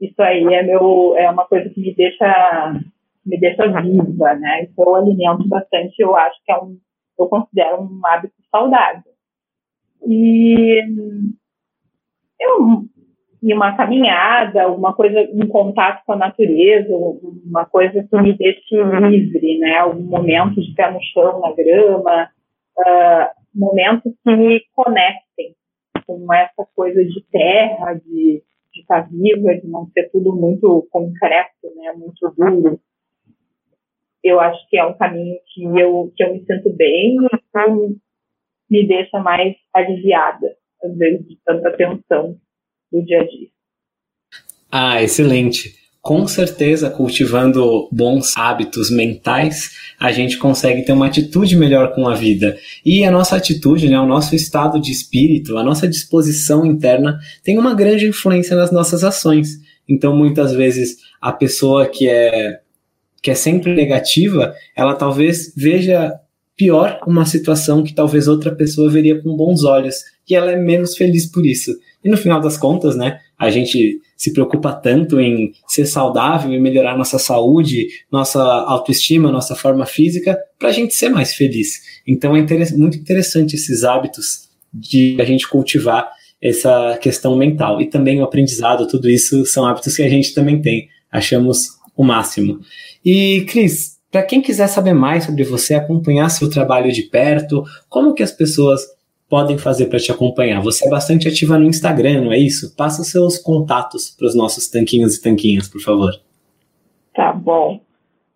Isso 0.01 0.21
aí 0.21 0.43
é 0.53 0.63
meu, 0.63 1.15
é 1.17 1.31
uma 1.31 1.47
coisa 1.47 1.71
que 1.71 1.81
me 1.81 1.95
deixa, 1.95 2.81
me 3.25 3.39
deixa 3.39 3.81
viva, 3.81 4.35
né? 4.35 4.65
Então 4.65 4.85
eu 4.87 4.97
alimento 4.97 5.47
bastante. 5.49 5.95
Eu 6.01 6.17
acho 6.17 6.37
que 6.45 6.51
é 6.51 6.57
um, 6.57 6.77
eu 7.19 7.29
considero 7.29 7.83
um 7.83 8.01
hábito 8.07 8.35
saudável. 8.51 9.13
E 10.07 10.83
eu 12.41 12.85
e 13.45 13.53
uma 13.53 13.77
caminhada, 13.77 14.69
uma 14.69 14.95
coisa, 14.95 15.29
um 15.35 15.47
contato 15.47 16.03
com 16.07 16.15
a 16.15 16.17
natureza, 16.17 16.89
uma 16.97 17.67
coisa 17.67 18.03
que 18.03 18.23
me 18.23 18.33
deixe 18.33 18.75
livre, 19.11 19.59
né? 19.59 19.77
Algum 19.77 20.03
momento 20.03 20.63
de 20.63 20.73
pé 20.73 20.91
no 20.91 20.99
chão, 21.13 21.41
na 21.41 21.53
grama, 21.53 22.31
uh, 22.79 23.29
momentos 23.55 24.15
que 24.25 24.35
me 24.35 24.63
conectem 24.75 25.55
com 26.07 26.33
essa 26.33 26.67
coisa 26.75 27.05
de 27.05 27.23
terra, 27.31 27.93
de, 27.93 28.43
de 28.73 28.81
estar 28.81 29.07
viva, 29.11 29.55
de 29.55 29.69
não 29.69 29.89
ser 29.89 30.11
tudo 30.11 30.35
muito 30.35 30.89
concreto, 30.91 31.69
né? 31.77 31.93
Muito 31.99 32.35
duro. 32.39 32.81
Eu 34.23 34.41
acho 34.41 34.67
que 34.71 34.79
é 34.79 34.87
um 34.87 34.97
caminho 34.97 35.37
que 35.53 35.65
eu, 35.65 36.11
que 36.17 36.25
eu 36.25 36.33
me 36.33 36.47
sinto 36.47 36.75
bem 36.75 37.19
e 37.19 37.97
me 38.71 38.89
deixa 38.89 39.19
mais 39.19 39.55
aliviada, 39.75 40.57
às 40.83 40.97
vezes, 40.97 41.29
de 41.29 41.39
tanta 41.45 41.71
tensão 41.77 42.39
do 42.95 43.05
dia 43.05 43.21
a 43.21 43.25
dia. 43.25 43.49
Ah, 44.71 45.03
excelente. 45.03 45.75
Com 46.01 46.27
certeza, 46.29 46.91
cultivando 46.91 47.89
bons 47.91 48.37
hábitos 48.37 48.91
mentais, 48.91 49.71
a 49.99 50.13
gente 50.13 50.37
consegue 50.37 50.83
ter 50.83 50.93
uma 50.93 51.07
atitude 51.07 51.57
melhor 51.57 51.95
com 51.95 52.07
a 52.07 52.15
vida. 52.15 52.59
E 52.85 53.05
a 53.05 53.11
nossa 53.11 53.37
atitude, 53.37 53.89
né, 53.89 53.99
o 53.99 54.07
nosso 54.07 54.35
estado 54.35 54.79
de 54.79 54.93
espírito, 54.93 55.57
a 55.57 55.63
nossa 55.63 55.89
disposição 55.89 56.67
interna 56.67 57.19
tem 57.43 57.59
uma 57.59 57.75
grande 57.75 58.07
influência 58.07 58.55
nas 58.55 58.71
nossas 58.71 59.03
ações. 59.03 59.59
Então, 59.89 60.15
muitas 60.15 60.53
vezes, 60.53 60.99
a 61.21 61.33
pessoa 61.33 61.87
que 61.87 62.07
é, 62.07 62.61
que 63.23 63.31
é 63.31 63.35
sempre 63.35 63.75
negativa, 63.75 64.55
ela 64.77 64.95
talvez 64.95 65.55
veja 65.57 66.13
pior 66.57 67.01
uma 67.07 67.25
situação 67.25 67.83
que 67.83 67.95
talvez 67.95 68.29
outra 68.29 68.55
pessoa 68.55 68.91
veria 68.91 69.21
com 69.23 69.35
bons 69.37 69.65
olhos. 69.65 69.97
E 70.29 70.35
ela 70.35 70.53
é 70.53 70.57
menos 70.57 70.97
feliz 70.97 71.31
por 71.31 71.47
isso. 71.47 71.73
E 72.05 72.11
no 72.11 72.17
final 72.17 72.41
das 72.41 72.59
contas, 72.59 72.95
né, 72.97 73.19
a 73.39 73.49
gente 73.51 74.01
se 74.17 74.33
preocupa 74.33 74.73
tanto 74.73 75.19
em 75.19 75.53
ser 75.67 75.87
saudável 75.87 76.53
e 76.53 76.61
melhorar 76.61 76.97
nossa 76.97 77.19
saúde, 77.19 77.89
nossa 78.13 78.43
autoestima, 78.43 79.33
nossa 79.33 79.57
forma 79.57 79.87
física, 79.87 80.39
para 80.59 80.69
a 80.69 80.73
gente 80.73 80.95
ser 80.95 81.09
mais 81.09 81.35
feliz. 81.35 81.81
Então 82.07 82.37
é 82.37 82.41
muito 82.77 82.99
interessante 82.99 83.55
esses 83.55 83.85
hábitos 83.85 84.49
de 84.73 85.17
a 85.21 85.25
gente 85.25 85.49
cultivar 85.49 86.11
essa 86.43 86.99
questão 87.01 87.37
mental. 87.37 87.81
E 87.81 87.87
também 87.87 88.21
o 88.21 88.25
aprendizado, 88.25 88.87
tudo 88.87 89.09
isso 89.09 89.47
são 89.47 89.67
hábitos 89.67 89.97
que 89.97 90.03
a 90.03 90.09
gente 90.09 90.35
também 90.35 90.61
tem. 90.61 90.89
Achamos 91.11 91.69
o 91.97 92.05
máximo. 92.05 92.61
E, 93.05 93.47
Cris, 93.49 93.95
para 94.11 94.23
quem 94.23 94.43
quiser 94.43 94.69
saber 94.69 94.93
mais 94.93 95.25
sobre 95.25 95.43
você, 95.43 95.75
acompanhar 95.75 96.29
seu 96.29 96.51
trabalho 96.51 96.93
de 96.93 97.03
perto, 97.03 97.65
como 97.89 98.15
que 98.15 98.23
as 98.23 98.33
pessoas 98.33 98.83
podem 99.29 99.59
fazer 99.59 99.87
para 99.87 99.99
te 99.99 100.13
acompanhar? 100.13 100.61
Você 100.63 100.87
é 100.87 100.91
bastante 100.91 101.29
ativa 101.29 101.59
no 101.59 101.67
Instagram, 101.67 102.23
não 102.23 102.33
é 102.33 102.39
isso? 102.39 102.75
Passa 102.77 103.03
os 103.03 103.11
seus 103.11 103.39
contatos 103.39 104.15
para 104.17 104.27
os 104.27 104.37
nossos 104.37 104.69
tanquinhos 104.69 105.17
e 105.17 105.23
tanquinhas, 105.23 105.69
por 105.69 105.81
favor. 105.81 106.13
Tá 107.15 107.33
bom. 107.33 107.81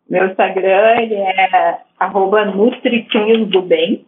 Meu 0.09 0.27
Instagram 0.27 1.03
ele 1.03 1.15
é 1.15 1.79
arroba 1.99 2.45
do 2.47 3.63
Bem. 3.63 4.07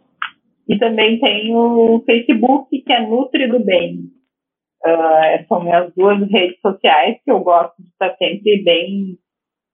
E 0.68 0.78
também 0.78 1.18
tem 1.18 1.54
o 1.54 2.02
Facebook, 2.06 2.80
que 2.80 2.92
é 2.92 3.00
Nutri 3.00 3.48
do 3.48 3.58
Bem. 3.58 4.04
Uh, 4.86 5.46
são 5.48 5.62
minhas 5.62 5.92
duas 5.94 6.20
redes 6.30 6.60
sociais 6.60 7.18
que 7.24 7.30
eu 7.30 7.40
gosto 7.40 7.74
de 7.82 7.88
estar 7.88 8.16
sempre 8.16 8.62
bem, 8.62 9.18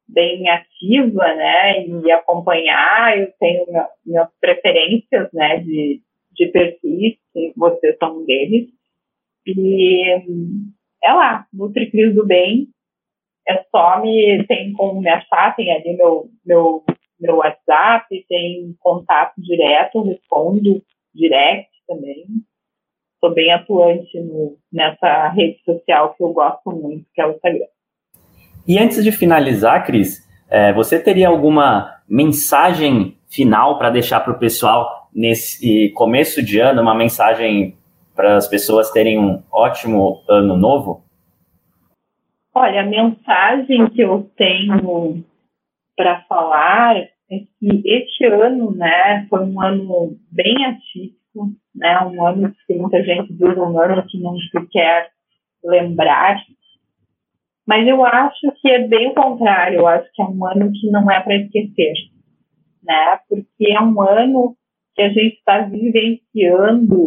bem 0.08 0.48
ativa, 0.48 1.34
né? 1.34 1.86
E 1.86 2.10
acompanhar. 2.10 3.16
Eu 3.18 3.30
tenho 3.38 3.66
minha, 3.66 3.86
minhas 4.04 4.28
preferências, 4.40 5.28
né? 5.32 5.58
De, 5.58 6.00
de 6.36 6.46
perfis, 6.48 7.16
vocês 7.56 7.96
são 7.98 8.18
um 8.18 8.24
deles. 8.24 8.68
E 9.46 10.02
é 11.02 11.12
lá, 11.12 11.46
Nutri 11.52 11.90
Cris 11.90 12.14
do 12.14 12.26
Bem. 12.26 12.68
É 13.48 13.62
só 13.70 14.00
me, 14.02 14.44
tem 14.48 14.72
como 14.72 15.00
me 15.00 15.08
achar, 15.08 15.54
tem 15.54 15.72
ali 15.72 15.96
meu, 15.96 16.28
meu, 16.44 16.82
meu 17.20 17.36
WhatsApp, 17.36 18.06
tem 18.28 18.74
contato 18.80 19.34
direto, 19.38 20.02
respondo 20.02 20.82
direct 21.14 21.70
também. 21.86 22.26
Sou 23.20 23.32
bem 23.32 23.52
atuante 23.52 24.18
no, 24.20 24.58
nessa 24.72 25.28
rede 25.28 25.62
social 25.64 26.14
que 26.14 26.22
eu 26.22 26.32
gosto 26.32 26.70
muito, 26.70 27.06
que 27.14 27.20
é 27.20 27.26
o 27.26 27.32
Instagram. 27.32 27.66
E 28.66 28.78
antes 28.78 29.02
de 29.02 29.12
finalizar, 29.12 29.86
Cris, 29.86 30.26
é, 30.50 30.72
você 30.72 30.98
teria 30.98 31.28
alguma 31.28 31.94
mensagem 32.08 33.16
final 33.28 33.78
para 33.78 33.90
deixar 33.90 34.20
para 34.20 34.32
o 34.32 34.38
pessoal 34.38 35.05
nesse 35.16 35.90
começo 35.94 36.44
de 36.44 36.60
ano, 36.60 36.82
uma 36.82 36.94
mensagem 36.94 37.74
para 38.14 38.36
as 38.36 38.46
pessoas 38.46 38.90
terem 38.90 39.18
um 39.18 39.42
ótimo 39.50 40.22
ano 40.28 40.58
novo? 40.58 41.02
Olha, 42.54 42.82
a 42.82 42.86
mensagem 42.86 43.88
que 43.88 44.02
eu 44.02 44.30
tenho 44.36 45.24
para 45.96 46.20
falar 46.22 46.96
é 46.96 47.38
que 47.58 47.82
este 47.84 48.26
ano, 48.26 48.74
né, 48.74 49.26
foi 49.30 49.40
um 49.40 49.60
ano 49.60 50.18
bem 50.30 50.64
atípico, 50.66 51.50
né, 51.74 51.98
um 52.02 52.26
ano 52.26 52.54
que 52.66 52.74
muita 52.74 53.02
gente 53.02 53.32
diz 53.32 53.56
um 53.56 53.80
ano 53.80 54.06
que 54.06 54.18
não 54.20 54.36
se 54.38 54.66
quer 54.70 55.08
lembrar, 55.64 56.36
mas 57.66 57.88
eu 57.88 58.04
acho 58.04 58.52
que 58.60 58.68
é 58.68 58.86
bem 58.86 59.08
o 59.08 59.14
contrário, 59.14 59.80
eu 59.80 59.86
acho 59.86 60.08
que 60.12 60.22
é 60.22 60.24
um 60.26 60.46
ano 60.46 60.70
que 60.72 60.90
não 60.90 61.10
é 61.10 61.20
para 61.20 61.36
esquecer, 61.36 61.94
né, 62.82 63.18
porque 63.28 63.72
é 63.72 63.80
um 63.80 64.00
ano 64.00 64.56
que 64.96 65.02
a 65.02 65.08
gente 65.08 65.36
está 65.36 65.60
vivenciando 65.60 67.04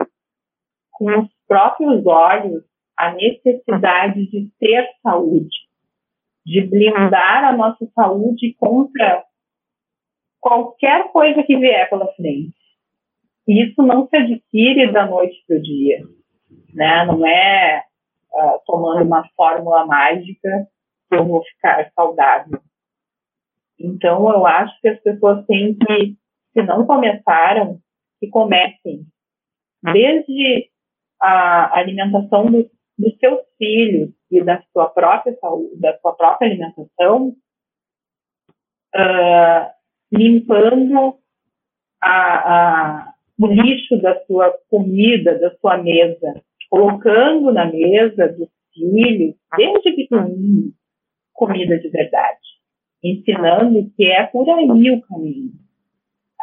com 0.91 1.19
os 1.19 1.29
próprios 1.47 2.05
olhos 2.05 2.63
a 2.97 3.13
necessidade 3.13 4.29
de 4.29 4.51
ter 4.59 4.87
saúde, 5.01 5.57
de 6.45 6.61
blindar 6.61 7.45
a 7.45 7.55
nossa 7.55 7.85
saúde 7.95 8.53
contra 8.59 9.23
qualquer 10.39 11.11
coisa 11.11 11.41
que 11.43 11.57
vier 11.57 11.89
pela 11.89 12.11
frente. 12.13 12.55
E 13.47 13.63
isso 13.63 13.81
não 13.81 14.07
se 14.07 14.17
adquire 14.17 14.91
da 14.91 15.07
noite 15.07 15.43
para 15.47 15.57
o 15.57 15.61
dia, 15.61 16.03
né? 16.73 17.05
Não 17.05 17.25
é 17.25 17.83
uh, 18.31 18.59
tomando 18.65 19.03
uma 19.03 19.27
fórmula 19.35 19.85
mágica 19.85 20.67
que 21.09 21.15
eu 21.15 21.25
vou 21.25 21.43
ficar 21.43 21.89
saudável. 21.95 22.59
Então, 23.79 24.29
eu 24.29 24.45
acho 24.45 24.79
que 24.81 24.89
as 24.89 24.99
pessoas 25.01 25.45
têm 25.45 25.73
que, 25.75 26.17
se 26.53 26.61
não 26.63 26.85
começaram, 26.85 27.79
que 28.19 28.27
comecem. 28.27 29.05
Desde 29.81 30.69
a 31.21 31.79
alimentação 31.79 32.45
dos, 32.45 32.65
dos 32.97 33.17
seus 33.17 33.39
filhos 33.57 34.11
e 34.31 34.43
da 34.43 34.61
sua 34.73 34.89
própria 34.89 35.35
saúde, 35.39 35.79
da 35.79 35.97
sua 35.99 36.13
própria 36.13 36.49
alimentação, 36.49 37.35
uh, 38.95 39.71
limpando 40.11 41.17
a, 42.01 42.09
a, 42.11 43.13
o 43.39 43.47
lixo 43.47 44.01
da 44.01 44.19
sua 44.25 44.51
comida, 44.69 45.37
da 45.39 45.55
sua 45.57 45.77
mesa, 45.77 46.41
colocando 46.69 47.51
na 47.51 47.65
mesa 47.65 48.27
dos 48.29 48.49
filhos, 48.73 49.35
desde 49.57 49.95
pequenininho, 49.95 50.73
comida 51.33 51.79
de 51.79 51.89
verdade, 51.89 52.39
ensinando 53.03 53.89
que 53.95 54.05
é 54.05 54.25
por 54.25 54.49
aí 54.49 54.91
o 54.91 55.01
caminho. 55.01 55.68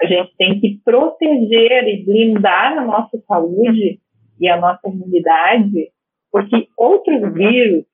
A 0.02 0.06
gente 0.06 0.36
tem 0.36 0.60
que 0.60 0.80
proteger 0.84 1.88
e 1.88 2.04
blindar 2.04 2.78
a 2.78 2.84
nossa 2.84 3.18
saúde 3.26 4.00
e 4.38 4.48
a 4.48 4.60
nossa 4.60 4.88
imunidade, 4.88 5.90
porque 6.30 6.68
outros 6.76 7.32
vírus, 7.32 7.84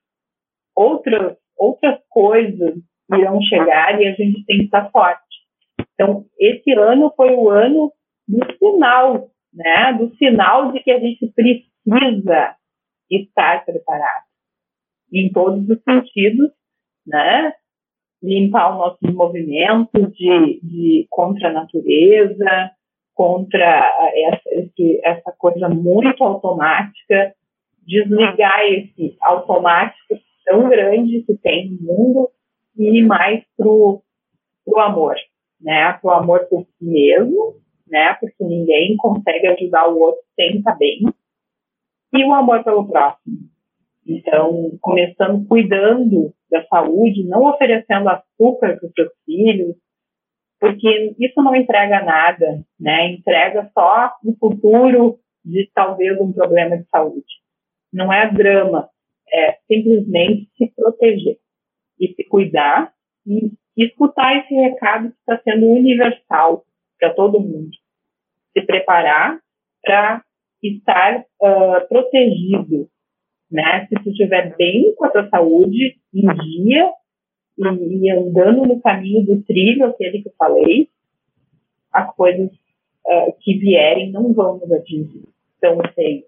outras, 0.75 1.37
outras 1.57 1.99
coisas 2.09 2.75
irão 3.11 3.41
chegar 3.41 4.01
e 4.01 4.07
a 4.07 4.11
gente 4.11 4.43
tem 4.45 4.59
que 4.59 4.65
estar 4.65 4.89
forte. 4.91 5.21
Então, 5.93 6.25
esse 6.39 6.71
ano 6.73 7.13
foi 7.15 7.33
o 7.33 7.49
ano 7.49 7.91
do 8.27 8.39
sinal, 8.57 9.29
né? 9.53 9.93
Do 9.93 10.13
sinal 10.15 10.71
de 10.71 10.79
que 10.81 10.91
a 10.91 10.99
gente 10.99 11.27
precisa 11.27 12.55
estar 13.09 13.63
preparado 13.65 14.25
em 15.11 15.31
todos 15.31 15.69
os 15.69 15.81
sentidos, 15.83 16.51
né? 17.05 17.53
Limpar 18.23 18.71
os 18.71 18.77
nossos 18.77 19.13
movimentos 19.13 20.13
de, 20.13 20.59
de 20.63 21.07
contra 21.09 21.49
a 21.49 21.53
natureza, 21.53 22.71
contra 23.13 24.11
essa, 24.15 24.49
esse, 24.51 25.01
essa 25.03 25.31
coisa 25.37 25.67
muito 25.67 26.23
automática, 26.23 27.35
desligar 27.85 28.61
esse 28.65 29.17
automático 29.21 30.15
tão 30.45 30.69
grande 30.69 31.23
que 31.23 31.35
tem 31.35 31.69
no 31.69 31.81
mundo 31.81 32.29
e 32.77 32.99
ir 32.99 33.05
mais 33.05 33.43
pro, 33.57 34.01
pro 34.65 34.79
amor, 34.79 35.15
né? 35.61 35.93
Pro 35.93 36.11
amor 36.11 36.45
por 36.49 36.63
si 36.63 36.85
mesmo, 36.85 37.55
né? 37.87 38.13
Porque 38.15 38.43
ninguém 38.43 38.95
consegue 38.97 39.47
ajudar 39.47 39.89
o 39.89 39.99
outro 39.99 40.21
sem 40.35 40.57
estar 40.57 40.75
bem. 40.75 41.01
E 42.13 42.23
o 42.23 42.33
amor 42.33 42.63
pelo 42.63 42.87
próximo. 42.87 43.37
Então, 44.05 44.71
começando 44.81 45.47
cuidando 45.47 46.33
da 46.53 46.65
saúde, 46.67 47.25
não 47.25 47.43
oferecendo 47.45 48.07
açúcar 48.07 48.77
para 48.77 48.87
os 48.87 48.93
seus 48.93 49.09
filhos, 49.25 49.75
porque 50.59 51.15
isso 51.19 51.41
não 51.41 51.55
entrega 51.55 52.01
nada, 52.03 52.63
né? 52.79 53.07
Entrega 53.07 53.69
só 53.73 54.13
no 54.23 54.37
futuro 54.37 55.19
de 55.43 55.69
talvez 55.73 56.17
um 56.21 56.31
problema 56.31 56.77
de 56.77 56.87
saúde. 56.89 57.25
Não 57.91 58.13
é 58.13 58.31
drama, 58.31 58.87
é 59.33 59.57
simplesmente 59.67 60.49
se 60.55 60.71
proteger 60.75 61.37
e 61.99 62.13
se 62.13 62.23
cuidar 62.25 62.93
e 63.25 63.51
escutar 63.75 64.37
esse 64.37 64.53
recado 64.53 65.09
que 65.09 65.17
está 65.19 65.41
sendo 65.43 65.65
universal 65.65 66.63
para 66.99 67.13
todo 67.13 67.41
mundo. 67.41 67.71
Se 68.53 68.61
preparar 68.61 69.39
para 69.81 70.23
estar 70.61 71.25
uh, 71.41 71.87
protegido, 71.89 72.87
né? 73.53 73.85
Se 73.87 73.95
tu 74.03 74.09
estiver 74.09 74.55
bem 74.57 74.93
com 74.95 75.05
a 75.05 75.09
tua 75.09 75.29
saúde, 75.29 75.95
em 76.13 76.21
dia, 76.21 76.89
e, 77.57 78.05
e 78.05 78.11
andando 78.11 78.65
no 78.65 78.81
caminho 78.81 79.25
do 79.25 79.41
trilho, 79.43 79.85
aquele 79.85 80.21
que 80.23 80.29
eu 80.29 80.33
falei, 80.37 80.89
as 81.91 82.13
coisas 82.15 82.49
uh, 82.49 83.33
que 83.39 83.57
vierem 83.59 84.11
não 84.11 84.33
vão 84.33 84.57
nos 84.57 84.71
atingir 84.71 85.23
tão 85.61 85.79
feio. 85.93 86.23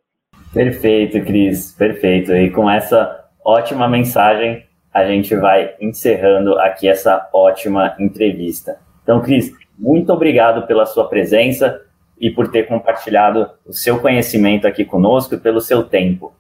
Perfeito, 0.53 1.19
Cris, 1.25 1.75
perfeito. 1.77 2.31
E 2.31 2.51
com 2.51 2.69
essa 2.69 3.27
ótima 3.43 3.89
mensagem, 3.89 4.63
a 4.93 5.05
gente 5.05 5.35
vai 5.35 5.75
encerrando 5.81 6.57
aqui 6.59 6.87
essa 6.87 7.27
ótima 7.33 7.95
entrevista. 7.99 8.79
Então, 9.03 9.21
Cris, 9.21 9.51
muito 9.77 10.13
obrigado 10.13 10.65
pela 10.67 10.85
sua 10.85 11.09
presença 11.09 11.81
e 12.17 12.29
por 12.29 12.49
ter 12.49 12.67
compartilhado 12.67 13.49
o 13.65 13.73
seu 13.73 13.99
conhecimento 13.99 14.65
aqui 14.65 14.85
conosco 14.85 15.35
e 15.35 15.39
pelo 15.39 15.59
seu 15.59 15.83
tempo. 15.83 16.33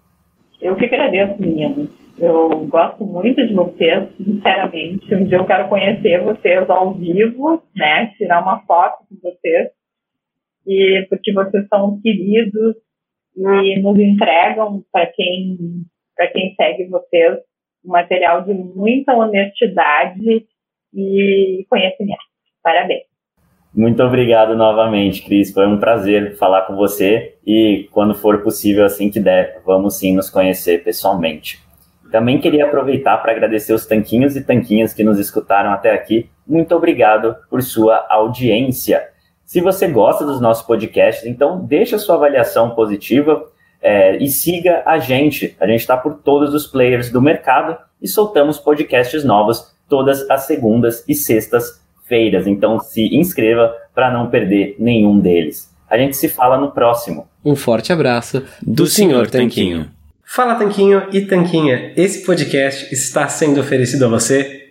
Eu 0.61 0.75
que 0.75 0.85
agradeço, 0.85 1.41
menino. 1.41 1.89
Eu 2.17 2.65
gosto 2.67 3.05
muito 3.05 3.45
de 3.45 3.53
vocês, 3.53 4.09
sinceramente. 4.15 5.13
Um 5.13 5.25
dia 5.25 5.37
eu 5.37 5.45
quero 5.45 5.67
conhecer 5.67 6.23
vocês 6.23 6.69
ao 6.69 6.93
vivo, 6.93 7.61
né? 7.75 8.07
Tirar 8.17 8.41
uma 8.41 8.61
foto 8.61 9.05
com 9.09 9.15
vocês. 9.21 9.69
E 10.65 11.05
porque 11.09 11.33
vocês 11.33 11.67
são 11.67 11.99
queridos 12.01 12.75
e 13.35 13.79
nos 13.81 13.99
entregam 13.99 14.83
para 14.91 15.07
quem 15.07 15.57
para 16.15 16.27
quem 16.27 16.55
segue 16.55 16.85
vocês 16.85 17.39
um 17.85 17.91
material 17.91 18.43
de 18.43 18.53
muita 18.53 19.13
honestidade 19.13 20.45
e 20.93 21.65
conhecimento. 21.69 22.23
Parabéns. 22.63 23.14
Muito 23.75 24.01
obrigado 24.01 24.55
novamente, 24.55 25.21
Cris. 25.21 25.51
Foi 25.51 25.67
um 25.67 25.77
prazer 25.77 26.37
falar 26.37 26.61
com 26.61 26.77
você 26.77 27.35
e 27.45 27.89
quando 27.91 28.15
for 28.15 28.41
possível, 28.41 28.85
assim 28.85 29.09
que 29.09 29.19
der, 29.19 29.61
vamos 29.65 29.97
sim 29.97 30.15
nos 30.15 30.29
conhecer 30.29 30.81
pessoalmente. 30.81 31.61
Também 32.09 32.39
queria 32.39 32.65
aproveitar 32.65 33.17
para 33.17 33.33
agradecer 33.33 33.73
os 33.73 33.85
tanquinhos 33.85 34.37
e 34.37 34.45
tanquinhas 34.45 34.93
que 34.93 35.03
nos 35.03 35.19
escutaram 35.19 35.71
até 35.71 35.91
aqui. 35.91 36.29
Muito 36.47 36.73
obrigado 36.73 37.35
por 37.49 37.61
sua 37.61 38.05
audiência. 38.09 39.09
Se 39.43 39.59
você 39.59 39.89
gosta 39.89 40.25
dos 40.25 40.39
nossos 40.39 40.65
podcasts, 40.65 41.25
então 41.25 41.65
deixa 41.65 41.97
sua 41.97 42.15
avaliação 42.15 42.69
positiva 42.69 43.43
é, 43.81 44.15
e 44.23 44.29
siga 44.29 44.83
a 44.85 44.99
gente. 44.99 45.53
A 45.59 45.67
gente 45.67 45.81
está 45.81 45.97
por 45.97 46.19
todos 46.23 46.53
os 46.53 46.65
players 46.65 47.11
do 47.11 47.21
mercado 47.21 47.77
e 48.01 48.07
soltamos 48.07 48.57
podcasts 48.57 49.25
novos 49.25 49.75
todas 49.89 50.29
as 50.29 50.43
segundas 50.43 51.03
e 51.09 51.13
sextas-feiras. 52.05 52.47
Então 52.47 52.79
se 52.79 53.15
inscreva 53.15 53.73
para 53.93 54.11
não 54.11 54.29
perder 54.29 54.75
nenhum 54.79 55.19
deles. 55.19 55.69
A 55.89 55.97
gente 55.97 56.15
se 56.15 56.27
fala 56.27 56.57
no 56.57 56.71
próximo. 56.71 57.27
Um 57.43 57.55
forte 57.55 57.91
abraço 57.91 58.43
do, 58.61 58.83
do 58.83 58.87
Senhor 58.87 59.29
Tanquinho. 59.29 59.89
Fala 60.23 60.55
Tanquinho 60.55 61.03
e 61.11 61.21
Tanquinha, 61.21 61.93
esse 61.95 62.25
podcast 62.25 62.91
está 62.91 63.27
sendo 63.27 63.59
oferecido 63.61 64.05
a 64.05 64.07
você 64.07 64.64